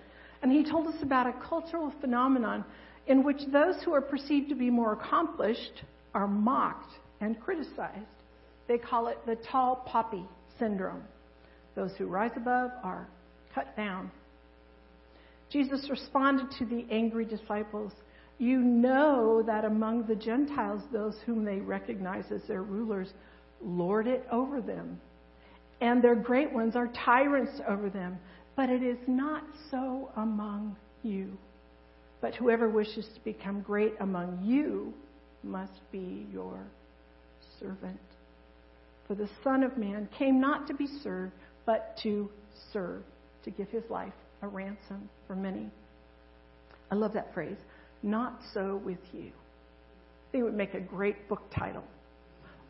And 0.43 0.51
he 0.51 0.69
told 0.69 0.89
us 0.89 0.97
about 1.03 1.27
a 1.27 1.35
cultural 1.49 1.93
phenomenon 2.01 2.65
in 3.07 3.23
which 3.23 3.41
those 3.53 3.77
who 3.85 3.93
are 3.93 4.01
perceived 4.01 4.49
to 4.49 4.55
be 4.57 4.71
more 4.71 4.95
accomplished 4.95 5.85
are 6.15 6.27
mocked 6.27 6.93
and 7.21 7.41
criticized. 7.41 8.07
They 8.67 8.79
call 8.79 9.09
it 9.09 9.19
the 9.25 9.37
tall 9.37 9.85
poppy 9.87 10.25
syndrome. 10.59 11.03
Those 11.77 11.93
who 11.97 12.07
rise 12.07 12.33
above 12.37 12.71
are 12.83 13.07
cut 13.55 13.77
down. 13.77 14.11
Jesus 15.51 15.89
responded 15.91 16.47
to 16.59 16.65
the 16.65 16.87
angry 16.91 17.25
disciples 17.25 17.93
You 18.43 18.59
know 18.59 19.41
that 19.47 19.65
among 19.65 20.09
the 20.09 20.17
Gentiles, 20.17 20.83
those 20.93 21.15
whom 21.25 21.45
they 21.45 21.61
recognize 21.61 22.25
as 22.33 22.43
their 22.49 22.65
rulers 22.65 23.15
lord 23.63 24.09
it 24.09 24.27
over 24.33 24.61
them, 24.61 25.01
and 25.81 26.03
their 26.03 26.17
great 26.17 26.53
ones 26.53 26.75
are 26.75 26.89
tyrants 26.89 27.61
over 27.69 27.89
them. 27.89 28.19
But 28.57 28.69
it 28.69 28.83
is 28.83 28.99
not 29.07 29.45
so 29.71 30.11
among 30.17 30.75
you. 31.05 31.39
But 32.21 32.35
whoever 32.35 32.69
wishes 32.69 33.07
to 33.15 33.21
become 33.21 33.61
great 33.61 33.95
among 34.01 34.41
you 34.43 34.93
must 35.45 35.81
be 35.93 36.27
your 36.33 36.59
servant. 37.61 38.01
For 39.07 39.15
the 39.15 39.31
Son 39.45 39.63
of 39.63 39.79
Man 39.79 40.09
came 40.19 40.41
not 40.41 40.67
to 40.67 40.75
be 40.75 40.89
served, 41.05 41.33
but 41.65 41.97
to 42.03 42.29
serve, 42.73 43.05
to 43.45 43.53
give 43.53 43.69
his 43.69 43.85
life 43.89 44.13
a 44.43 44.49
ransom 44.49 45.09
for 45.29 45.37
many. 45.37 45.71
I 46.91 46.97
love 46.97 47.13
that 47.13 47.33
phrase. 47.33 47.57
Not 48.03 48.41
so 48.53 48.81
with 48.85 48.99
you. 49.13 49.31
It 50.33 50.43
would 50.43 50.55
make 50.55 50.75
a 50.75 50.81
great 50.81 51.29
book 51.29 51.43
title 51.55 51.85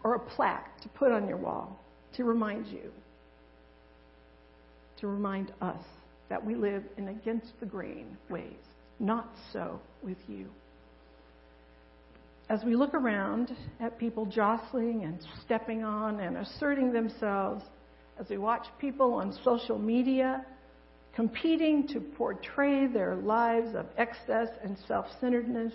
or 0.04 0.14
a 0.14 0.20
plaque 0.20 0.80
to 0.82 0.88
put 0.88 1.12
on 1.12 1.28
your 1.28 1.36
wall 1.36 1.78
to 2.16 2.24
remind 2.24 2.66
you, 2.66 2.90
to 5.00 5.06
remind 5.06 5.52
us 5.60 5.82
that 6.28 6.44
we 6.44 6.54
live 6.54 6.82
in 6.96 7.08
against 7.08 7.58
the 7.60 7.66
grain 7.66 8.16
ways. 8.28 8.52
Not 8.98 9.30
so 9.52 9.80
with 10.02 10.18
you. 10.28 10.48
As 12.48 12.62
we 12.64 12.76
look 12.76 12.94
around 12.94 13.56
at 13.80 13.98
people 13.98 14.26
jostling 14.26 15.04
and 15.04 15.18
stepping 15.44 15.82
on 15.82 16.20
and 16.20 16.36
asserting 16.36 16.92
themselves, 16.92 17.64
as 18.20 18.28
we 18.28 18.36
watch 18.36 18.66
people 18.78 19.14
on 19.14 19.32
social 19.44 19.78
media 19.78 20.44
competing 21.14 21.86
to 21.88 22.00
portray 22.00 22.86
their 22.86 23.16
lives 23.16 23.74
of 23.74 23.86
excess 23.96 24.48
and 24.62 24.76
self 24.88 25.06
centeredness, 25.20 25.72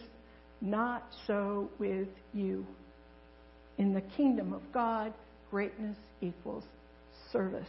not 0.61 1.07
so 1.25 1.69
with 1.79 2.07
you. 2.33 2.65
In 3.77 3.93
the 3.93 4.01
kingdom 4.01 4.53
of 4.53 4.61
God, 4.73 5.13
greatness 5.51 5.97
equals 6.21 6.63
service. 7.31 7.67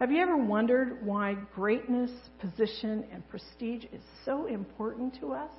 Have 0.00 0.10
you 0.10 0.20
ever 0.20 0.36
wondered 0.36 1.06
why 1.06 1.34
greatness, 1.54 2.10
position, 2.40 3.04
and 3.12 3.26
prestige 3.28 3.84
is 3.92 4.02
so 4.24 4.46
important 4.46 5.18
to 5.20 5.32
us? 5.32 5.50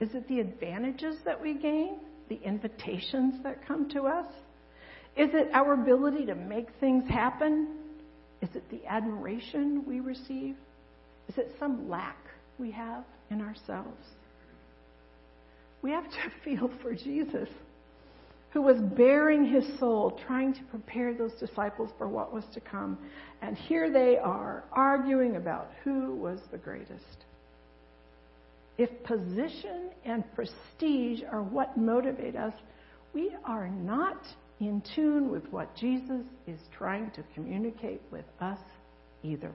Is 0.00 0.14
it 0.14 0.28
the 0.28 0.38
advantages 0.38 1.16
that 1.24 1.40
we 1.42 1.54
gain? 1.54 1.98
The 2.28 2.40
invitations 2.44 3.42
that 3.42 3.66
come 3.66 3.88
to 3.90 4.02
us? 4.06 4.26
Is 5.16 5.30
it 5.32 5.48
our 5.52 5.72
ability 5.72 6.26
to 6.26 6.36
make 6.36 6.68
things 6.78 7.08
happen? 7.10 7.74
Is 8.40 8.48
it 8.54 8.68
the 8.70 8.86
admiration 8.86 9.84
we 9.86 10.00
receive? 10.00 10.56
Is 11.28 11.38
it 11.38 11.54
some 11.58 11.88
lack 11.88 12.18
we 12.58 12.70
have 12.70 13.04
in 13.30 13.40
ourselves? 13.40 14.06
We 15.82 15.90
have 15.90 16.04
to 16.04 16.30
feel 16.44 16.70
for 16.82 16.94
Jesus, 16.94 17.48
who 18.50 18.62
was 18.62 18.78
bearing 18.96 19.44
his 19.44 19.64
soul, 19.78 20.18
trying 20.26 20.54
to 20.54 20.62
prepare 20.70 21.14
those 21.14 21.32
disciples 21.34 21.90
for 21.98 22.08
what 22.08 22.32
was 22.32 22.44
to 22.54 22.60
come. 22.60 22.98
And 23.42 23.56
here 23.56 23.92
they 23.92 24.16
are, 24.16 24.64
arguing 24.72 25.36
about 25.36 25.70
who 25.84 26.14
was 26.14 26.40
the 26.50 26.58
greatest. 26.58 27.24
If 28.78 28.90
position 29.02 29.90
and 30.04 30.24
prestige 30.34 31.22
are 31.30 31.42
what 31.42 31.76
motivate 31.76 32.36
us, 32.36 32.54
we 33.12 33.32
are 33.44 33.68
not 33.68 34.22
in 34.60 34.82
tune 34.94 35.30
with 35.30 35.44
what 35.52 35.74
Jesus 35.76 36.22
is 36.46 36.60
trying 36.76 37.10
to 37.12 37.22
communicate 37.34 38.00
with 38.10 38.24
us 38.40 38.58
either. 39.22 39.52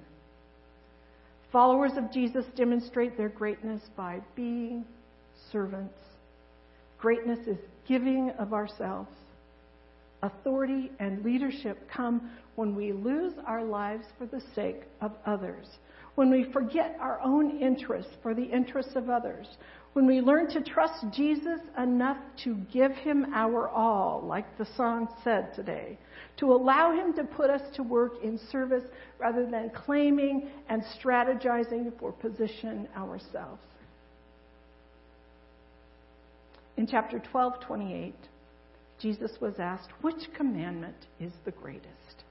Followers 1.51 1.93
of 1.97 2.11
Jesus 2.11 2.45
demonstrate 2.55 3.17
their 3.17 3.29
greatness 3.29 3.81
by 3.95 4.21
being 4.35 4.85
servants. 5.51 5.99
Greatness 6.97 7.47
is 7.47 7.57
giving 7.87 8.31
of 8.39 8.53
ourselves. 8.53 9.11
Authority 10.23 10.89
and 10.99 11.23
leadership 11.23 11.77
come 11.93 12.31
when 12.55 12.75
we 12.75 12.93
lose 12.93 13.33
our 13.45 13.63
lives 13.63 14.05
for 14.17 14.25
the 14.25 14.41
sake 14.55 14.83
of 15.01 15.11
others, 15.25 15.67
when 16.15 16.29
we 16.29 16.51
forget 16.51 16.95
our 16.99 17.19
own 17.21 17.59
interests 17.59 18.13
for 18.21 18.33
the 18.33 18.43
interests 18.43 18.95
of 18.95 19.09
others, 19.09 19.47
when 19.93 20.07
we 20.07 20.21
learn 20.21 20.47
to 20.49 20.61
trust 20.61 21.05
Jesus 21.11 21.59
enough 21.77 22.17
to 22.43 22.55
give 22.71 22.91
him 22.91 23.27
our 23.33 23.69
all, 23.69 24.23
like 24.25 24.57
the 24.57 24.67
song 24.75 25.07
said 25.23 25.53
today, 25.53 25.97
to 26.37 26.51
allow 26.51 26.91
him 26.91 27.13
to 27.13 27.23
put 27.23 27.49
us 27.49 27.61
to 27.75 27.83
work 27.83 28.13
in 28.23 28.39
service 28.51 28.83
rather 29.19 29.45
than 29.45 29.69
claiming 29.69 30.49
and 30.69 30.83
strategizing 30.99 31.97
for 31.99 32.11
position 32.11 32.87
ourselves. 32.97 33.61
In 36.75 36.87
chapter 36.87 37.19
12, 37.19 37.61
28, 37.61 38.15
Jesus 38.99 39.31
was 39.39 39.55
asked, 39.59 39.89
Which 40.01 40.33
commandment 40.35 40.95
is 41.19 41.31
the 41.45 41.51
greatest? 41.51 42.23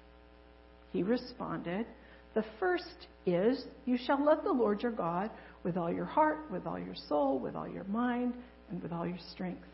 He 0.92 1.04
responded, 1.04 1.86
The 2.34 2.44
first 2.58 3.08
is, 3.26 3.66
You 3.84 3.98
shall 3.98 4.24
love 4.24 4.44
the 4.44 4.52
Lord 4.52 4.82
your 4.82 4.92
God 4.92 5.30
with 5.64 5.76
all 5.76 5.92
your 5.92 6.04
heart, 6.04 6.38
with 6.50 6.66
all 6.66 6.78
your 6.78 6.94
soul, 7.08 7.38
with 7.38 7.54
all 7.54 7.68
your 7.68 7.84
mind, 7.84 8.34
and 8.70 8.82
with 8.82 8.92
all 8.92 9.06
your 9.06 9.18
strength. 9.32 9.66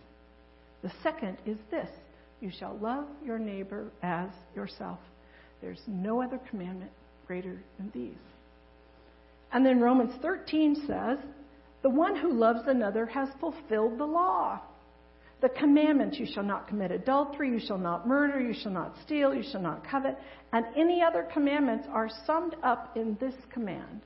The 0.83 0.93
second 1.03 1.39
is 1.47 1.59
this 1.71 1.89
you 2.41 2.51
shall 2.57 2.77
love 2.79 3.07
your 3.25 3.39
neighbor 3.39 3.91
as 4.03 4.31
yourself. 4.55 4.99
There's 5.61 5.83
no 5.87 6.23
other 6.23 6.39
commandment 6.51 6.93
greater 7.27 7.61
than 7.79 7.91
these. 7.93 8.15
And 9.53 9.67
then 9.67 9.81
Romans 9.81 10.15
13 10.23 10.87
says, 10.87 11.19
The 11.83 11.91
one 11.91 12.17
who 12.17 12.33
loves 12.33 12.61
another 12.67 13.07
has 13.07 13.29
fulfilled 13.41 13.99
the 13.99 14.05
law. 14.05 14.61
The 15.41 15.49
commandments 15.51 16.19
you 16.19 16.27
shall 16.27 16.43
not 16.43 16.67
commit 16.67 16.91
adultery, 16.91 17.51
you 17.51 17.61
shall 17.61 17.79
not 17.79 18.09
murder, 18.09 18.41
you 18.41 18.55
shall 18.55 18.73
not 18.73 18.95
steal, 19.05 19.33
you 19.33 19.45
shall 19.53 19.63
not 19.63 19.89
covet, 19.89 20.19
and 20.53 20.67
any 20.77 21.03
other 21.03 21.29
commandments 21.33 21.87
are 21.93 22.09
summed 22.27 22.57
up 22.63 22.97
in 22.97 23.17
this 23.21 23.35
command 23.53 24.03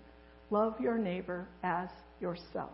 Love 0.53 0.79
your 0.79 0.99
neighbor 0.99 1.49
as 1.63 1.89
yourself. 2.21 2.73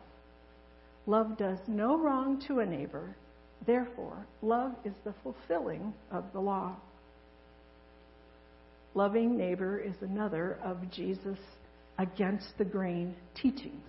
Love 1.06 1.38
does 1.38 1.58
no 1.68 1.96
wrong 1.96 2.42
to 2.48 2.58
a 2.58 2.66
neighbor. 2.66 3.16
Therefore, 3.64 4.26
love 4.42 4.72
is 4.84 4.94
the 5.04 5.14
fulfilling 5.22 5.94
of 6.10 6.24
the 6.32 6.40
law. 6.40 6.74
Loving 8.94 9.38
neighbor 9.38 9.78
is 9.78 9.94
another 10.00 10.58
of 10.64 10.90
Jesus' 10.90 11.38
against 11.98 12.48
the 12.58 12.64
grain 12.64 13.14
teachings. 13.40 13.86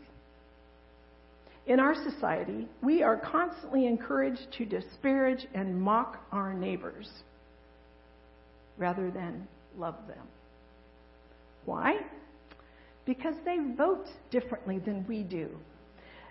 In 1.69 1.79
our 1.79 1.95
society, 1.95 2.67
we 2.83 3.01
are 3.03 3.15
constantly 3.15 3.85
encouraged 3.85 4.51
to 4.57 4.65
disparage 4.65 5.47
and 5.53 5.81
mock 5.81 6.25
our 6.31 6.53
neighbors 6.53 7.09
rather 8.77 9.09
than 9.09 9.47
love 9.77 9.95
them. 10.07 10.27
Why? 11.65 11.99
because 13.09 13.33
they 13.43 13.57
vote 13.75 14.05
differently 14.29 14.77
than 14.77 15.03
we 15.07 15.23
do, 15.23 15.49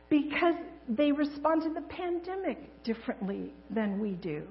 because 0.09 0.55
they 0.89 1.11
respond 1.11 1.61
to 1.61 1.75
the 1.75 1.81
pandemic 1.89 2.85
differently 2.85 3.53
than 3.71 3.99
we 3.99 4.13
do, 4.13 4.45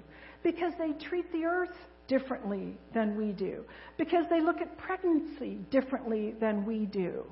because 0.43 0.73
they 0.77 0.91
treat 1.07 1.31
the 1.31 1.45
earth 1.45 1.77
differently 2.09 2.77
than 2.93 3.15
we 3.15 3.31
do, 3.31 3.63
because 3.97 4.25
they 4.29 4.41
look 4.41 4.59
at 4.59 4.77
pregnancy 4.77 5.57
differently 5.71 6.35
than 6.41 6.65
we 6.65 6.85
do, 6.85 7.23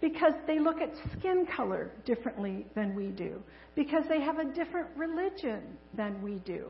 because 0.00 0.34
they 0.46 0.58
look 0.58 0.80
at 0.80 0.90
skin 1.18 1.46
color 1.56 1.90
differently 2.04 2.66
than 2.74 2.94
we 2.94 3.06
do, 3.08 3.42
because 3.74 4.04
they 4.08 4.20
have 4.20 4.38
a 4.38 4.44
different 4.44 4.88
religion 4.96 5.62
than 5.94 6.20
we 6.22 6.34
do, 6.44 6.68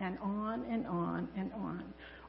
and 0.00 0.18
on 0.20 0.64
and 0.70 0.86
on 0.86 1.28
and 1.36 1.52
on. 1.52 1.84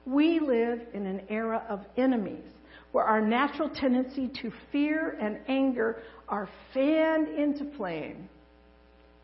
We 0.05 0.39
live 0.39 0.81
in 0.93 1.05
an 1.05 1.21
era 1.29 1.63
of 1.69 1.81
enemies 1.97 2.45
where 2.91 3.03
our 3.03 3.21
natural 3.21 3.69
tendency 3.69 4.29
to 4.41 4.51
fear 4.71 5.17
and 5.21 5.39
anger 5.47 6.01
are 6.29 6.49
fanned 6.73 7.27
into 7.27 7.75
flame, 7.75 8.29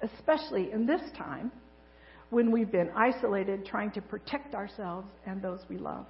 especially 0.01 0.71
in 0.71 0.85
this 0.85 1.01
time 1.17 1.51
when 2.29 2.51
we've 2.51 2.71
been 2.71 2.89
isolated 2.95 3.65
trying 3.65 3.91
to 3.91 4.01
protect 4.01 4.55
ourselves 4.55 5.07
and 5.25 5.41
those 5.41 5.59
we 5.69 5.77
love. 5.77 6.05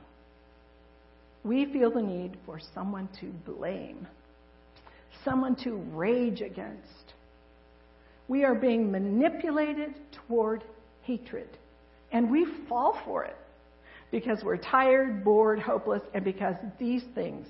We 1.44 1.72
feel 1.72 1.92
the 1.92 2.02
need 2.02 2.38
for 2.46 2.60
someone 2.74 3.10
to 3.20 3.28
blame, 3.52 4.08
someone 5.24 5.56
to 5.64 5.76
rage 5.94 6.42
against. 6.42 7.14
We 8.28 8.44
are 8.44 8.56
being 8.56 8.92
manipulated 8.92 9.96
toward 10.28 10.64
hatred, 11.02 11.50
and 12.12 12.30
we 12.30 12.48
fall 12.68 13.00
for 13.06 13.26
it 13.26 13.36
because 14.12 14.44
we're 14.44 14.58
tired, 14.58 15.24
bored, 15.24 15.60
hopeless, 15.60 16.02
and 16.14 16.24
because 16.24 16.56
these 16.80 17.04
things 17.16 17.48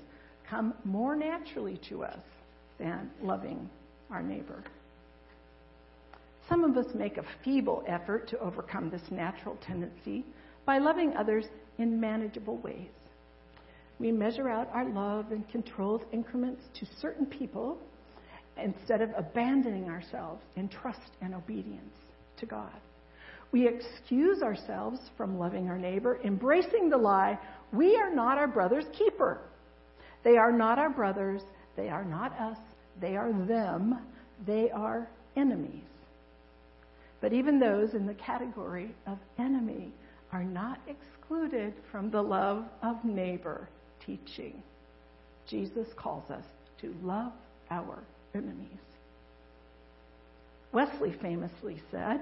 come 0.48 0.74
more 0.84 1.14
naturally 1.14 1.78
to 1.88 2.04
us 2.04 2.18
than 2.78 3.10
loving 3.22 3.68
our 4.10 4.22
neighbor. 4.22 4.62
Some 6.48 6.64
of 6.64 6.76
us 6.76 6.86
make 6.94 7.16
a 7.16 7.24
feeble 7.44 7.84
effort 7.86 8.28
to 8.28 8.38
overcome 8.38 8.90
this 8.90 9.02
natural 9.10 9.56
tendency 9.66 10.24
by 10.66 10.78
loving 10.78 11.14
others 11.16 11.46
in 11.78 12.00
manageable 12.00 12.58
ways. 12.58 12.90
We 13.98 14.10
measure 14.10 14.48
out 14.48 14.68
our 14.72 14.88
love 14.88 15.32
in 15.32 15.44
controlled 15.44 16.04
increments 16.12 16.62
to 16.80 16.86
certain 17.00 17.26
people 17.26 17.78
instead 18.62 19.00
of 19.00 19.10
abandoning 19.16 19.88
ourselves 19.88 20.42
in 20.56 20.68
trust 20.68 21.12
and 21.20 21.34
obedience 21.34 21.96
to 22.38 22.46
God. 22.46 22.72
We 23.52 23.68
excuse 23.68 24.42
ourselves 24.42 24.98
from 25.16 25.38
loving 25.38 25.68
our 25.68 25.78
neighbor, 25.78 26.18
embracing 26.24 26.90
the 26.90 26.96
lie, 26.96 27.38
we 27.72 27.96
are 27.96 28.12
not 28.12 28.36
our 28.36 28.48
brother's 28.48 28.86
keeper. 28.96 29.40
They 30.24 30.36
are 30.36 30.52
not 30.52 30.78
our 30.78 30.90
brothers. 30.90 31.42
They 31.76 31.88
are 31.88 32.04
not 32.04 32.32
us. 32.38 32.58
They 33.00 33.16
are 33.16 33.32
them. 33.46 34.00
They 34.46 34.70
are 34.70 35.08
enemies. 35.36 35.84
But 37.20 37.32
even 37.32 37.58
those 37.58 37.94
in 37.94 38.06
the 38.06 38.14
category 38.14 38.94
of 39.06 39.18
enemy 39.38 39.92
are 40.32 40.44
not 40.44 40.80
excluded 40.86 41.74
from 41.90 42.10
the 42.10 42.22
love 42.22 42.64
of 42.82 43.04
neighbor 43.04 43.68
teaching. 44.06 44.62
Jesus 45.48 45.86
calls 45.96 46.30
us 46.30 46.44
to 46.80 46.94
love 47.02 47.32
our 47.70 48.02
enemies. 48.34 48.68
Wesley 50.72 51.14
famously 51.22 51.80
said, 51.90 52.20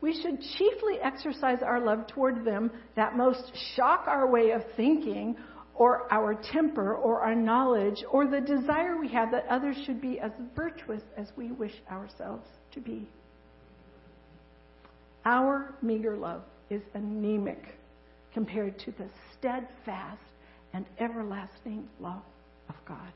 We 0.00 0.20
should 0.20 0.40
chiefly 0.58 0.98
exercise 1.02 1.58
our 1.62 1.80
love 1.80 2.06
toward 2.08 2.44
them 2.44 2.70
that 2.94 3.16
most 3.16 3.52
shock 3.74 4.04
our 4.06 4.30
way 4.30 4.50
of 4.50 4.62
thinking 4.76 5.36
or 5.74 6.12
our 6.12 6.34
temper 6.52 6.94
or 6.94 7.20
our 7.20 7.34
knowledge 7.34 8.04
or 8.10 8.26
the 8.26 8.40
desire 8.40 8.96
we 8.98 9.08
have 9.08 9.30
that 9.32 9.46
others 9.48 9.76
should 9.86 10.00
be 10.00 10.20
as 10.20 10.30
virtuous 10.54 11.02
as 11.16 11.26
we 11.36 11.50
wish 11.52 11.74
ourselves 11.90 12.46
to 12.72 12.80
be. 12.80 13.08
Our 15.24 15.74
meager 15.80 16.16
love 16.16 16.42
is 16.70 16.82
anemic 16.92 17.78
compared 18.34 18.78
to 18.80 18.92
the 18.92 19.08
steadfast 19.36 20.20
and 20.74 20.84
everlasting 20.98 21.88
love 22.00 22.22
of 22.68 22.74
God. 22.86 23.12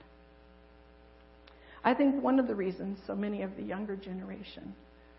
I 1.85 1.93
think 1.93 2.23
one 2.23 2.39
of 2.39 2.47
the 2.47 2.55
reasons 2.55 2.99
so 3.07 3.15
many 3.15 3.43
of 3.43 3.57
the 3.57 3.63
younger 3.63 3.97
generation 3.97 4.75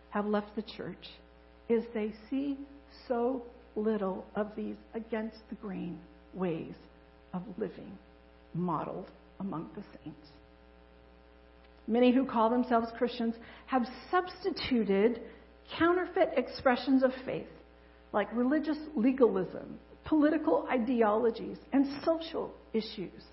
have 0.09 0.25
left 0.25 0.55
the 0.55 0.63
church 0.63 1.09
is 1.67 1.83
they 1.93 2.13
see 2.29 2.57
so 3.07 3.43
little 3.75 4.25
of 4.35 4.47
these 4.55 4.75
against 4.93 5.37
the 5.49 5.55
grain 5.55 5.99
ways 6.33 6.73
of 7.33 7.43
living 7.57 7.97
modeled 8.53 9.11
among 9.39 9.69
the 9.75 9.83
saints. 10.03 10.27
Many 11.87 12.11
who 12.11 12.25
call 12.25 12.49
themselves 12.49 12.87
Christians 12.97 13.35
have 13.67 13.85
substituted 14.11 15.21
counterfeit 15.77 16.31
expressions 16.35 17.03
of 17.03 17.11
faith, 17.25 17.47
like 18.11 18.27
religious 18.33 18.77
legalism, 18.95 19.79
political 20.09 20.67
ideologies, 20.71 21.57
and 21.71 21.85
social 22.03 22.51
issues. 22.73 23.23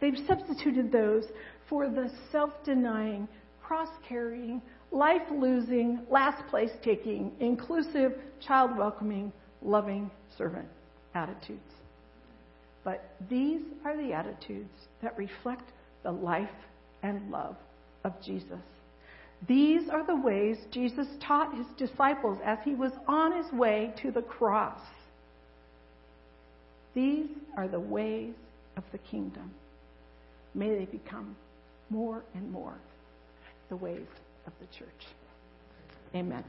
They've 0.00 0.16
substituted 0.26 0.90
those 0.90 1.24
for 1.68 1.88
the 1.90 2.10
self 2.32 2.50
denying, 2.64 3.28
cross 3.62 3.90
carrying, 4.08 4.62
life 4.90 5.22
losing, 5.30 6.00
last 6.10 6.46
place 6.48 6.70
taking, 6.82 7.32
inclusive, 7.40 8.12
child 8.40 8.76
welcoming, 8.76 9.32
loving 9.60 10.10
servant 10.38 10.68
attitudes. 11.14 11.60
But 12.84 13.16
these 13.28 13.60
are 13.84 13.96
the 13.96 14.14
attitudes 14.14 14.72
that 15.02 15.16
reflect 15.18 15.72
the 16.04 16.12
life 16.12 16.48
and 17.02 17.30
love 17.30 17.56
of 18.02 18.14
Jesus. 18.22 18.60
These 19.46 19.90
are 19.90 20.06
the 20.06 20.16
ways 20.16 20.56
Jesus 20.70 21.06
taught 21.20 21.54
his 21.54 21.66
disciples 21.76 22.38
as 22.44 22.58
he 22.64 22.74
was 22.74 22.92
on 23.06 23.36
his 23.36 23.52
way 23.52 23.92
to 24.00 24.10
the 24.10 24.22
cross. 24.22 24.80
These 26.94 27.28
are 27.56 27.68
the 27.68 27.80
ways 27.80 28.34
of 28.76 28.84
the 28.92 28.98
kingdom. 28.98 29.50
May 30.54 30.76
they 30.76 30.84
become 30.84 31.34
more 31.90 32.22
and 32.34 32.50
more 32.50 32.74
the 33.68 33.76
ways 33.76 34.06
of 34.46 34.52
the 34.60 34.66
church. 34.66 35.06
Amen. 36.14 36.44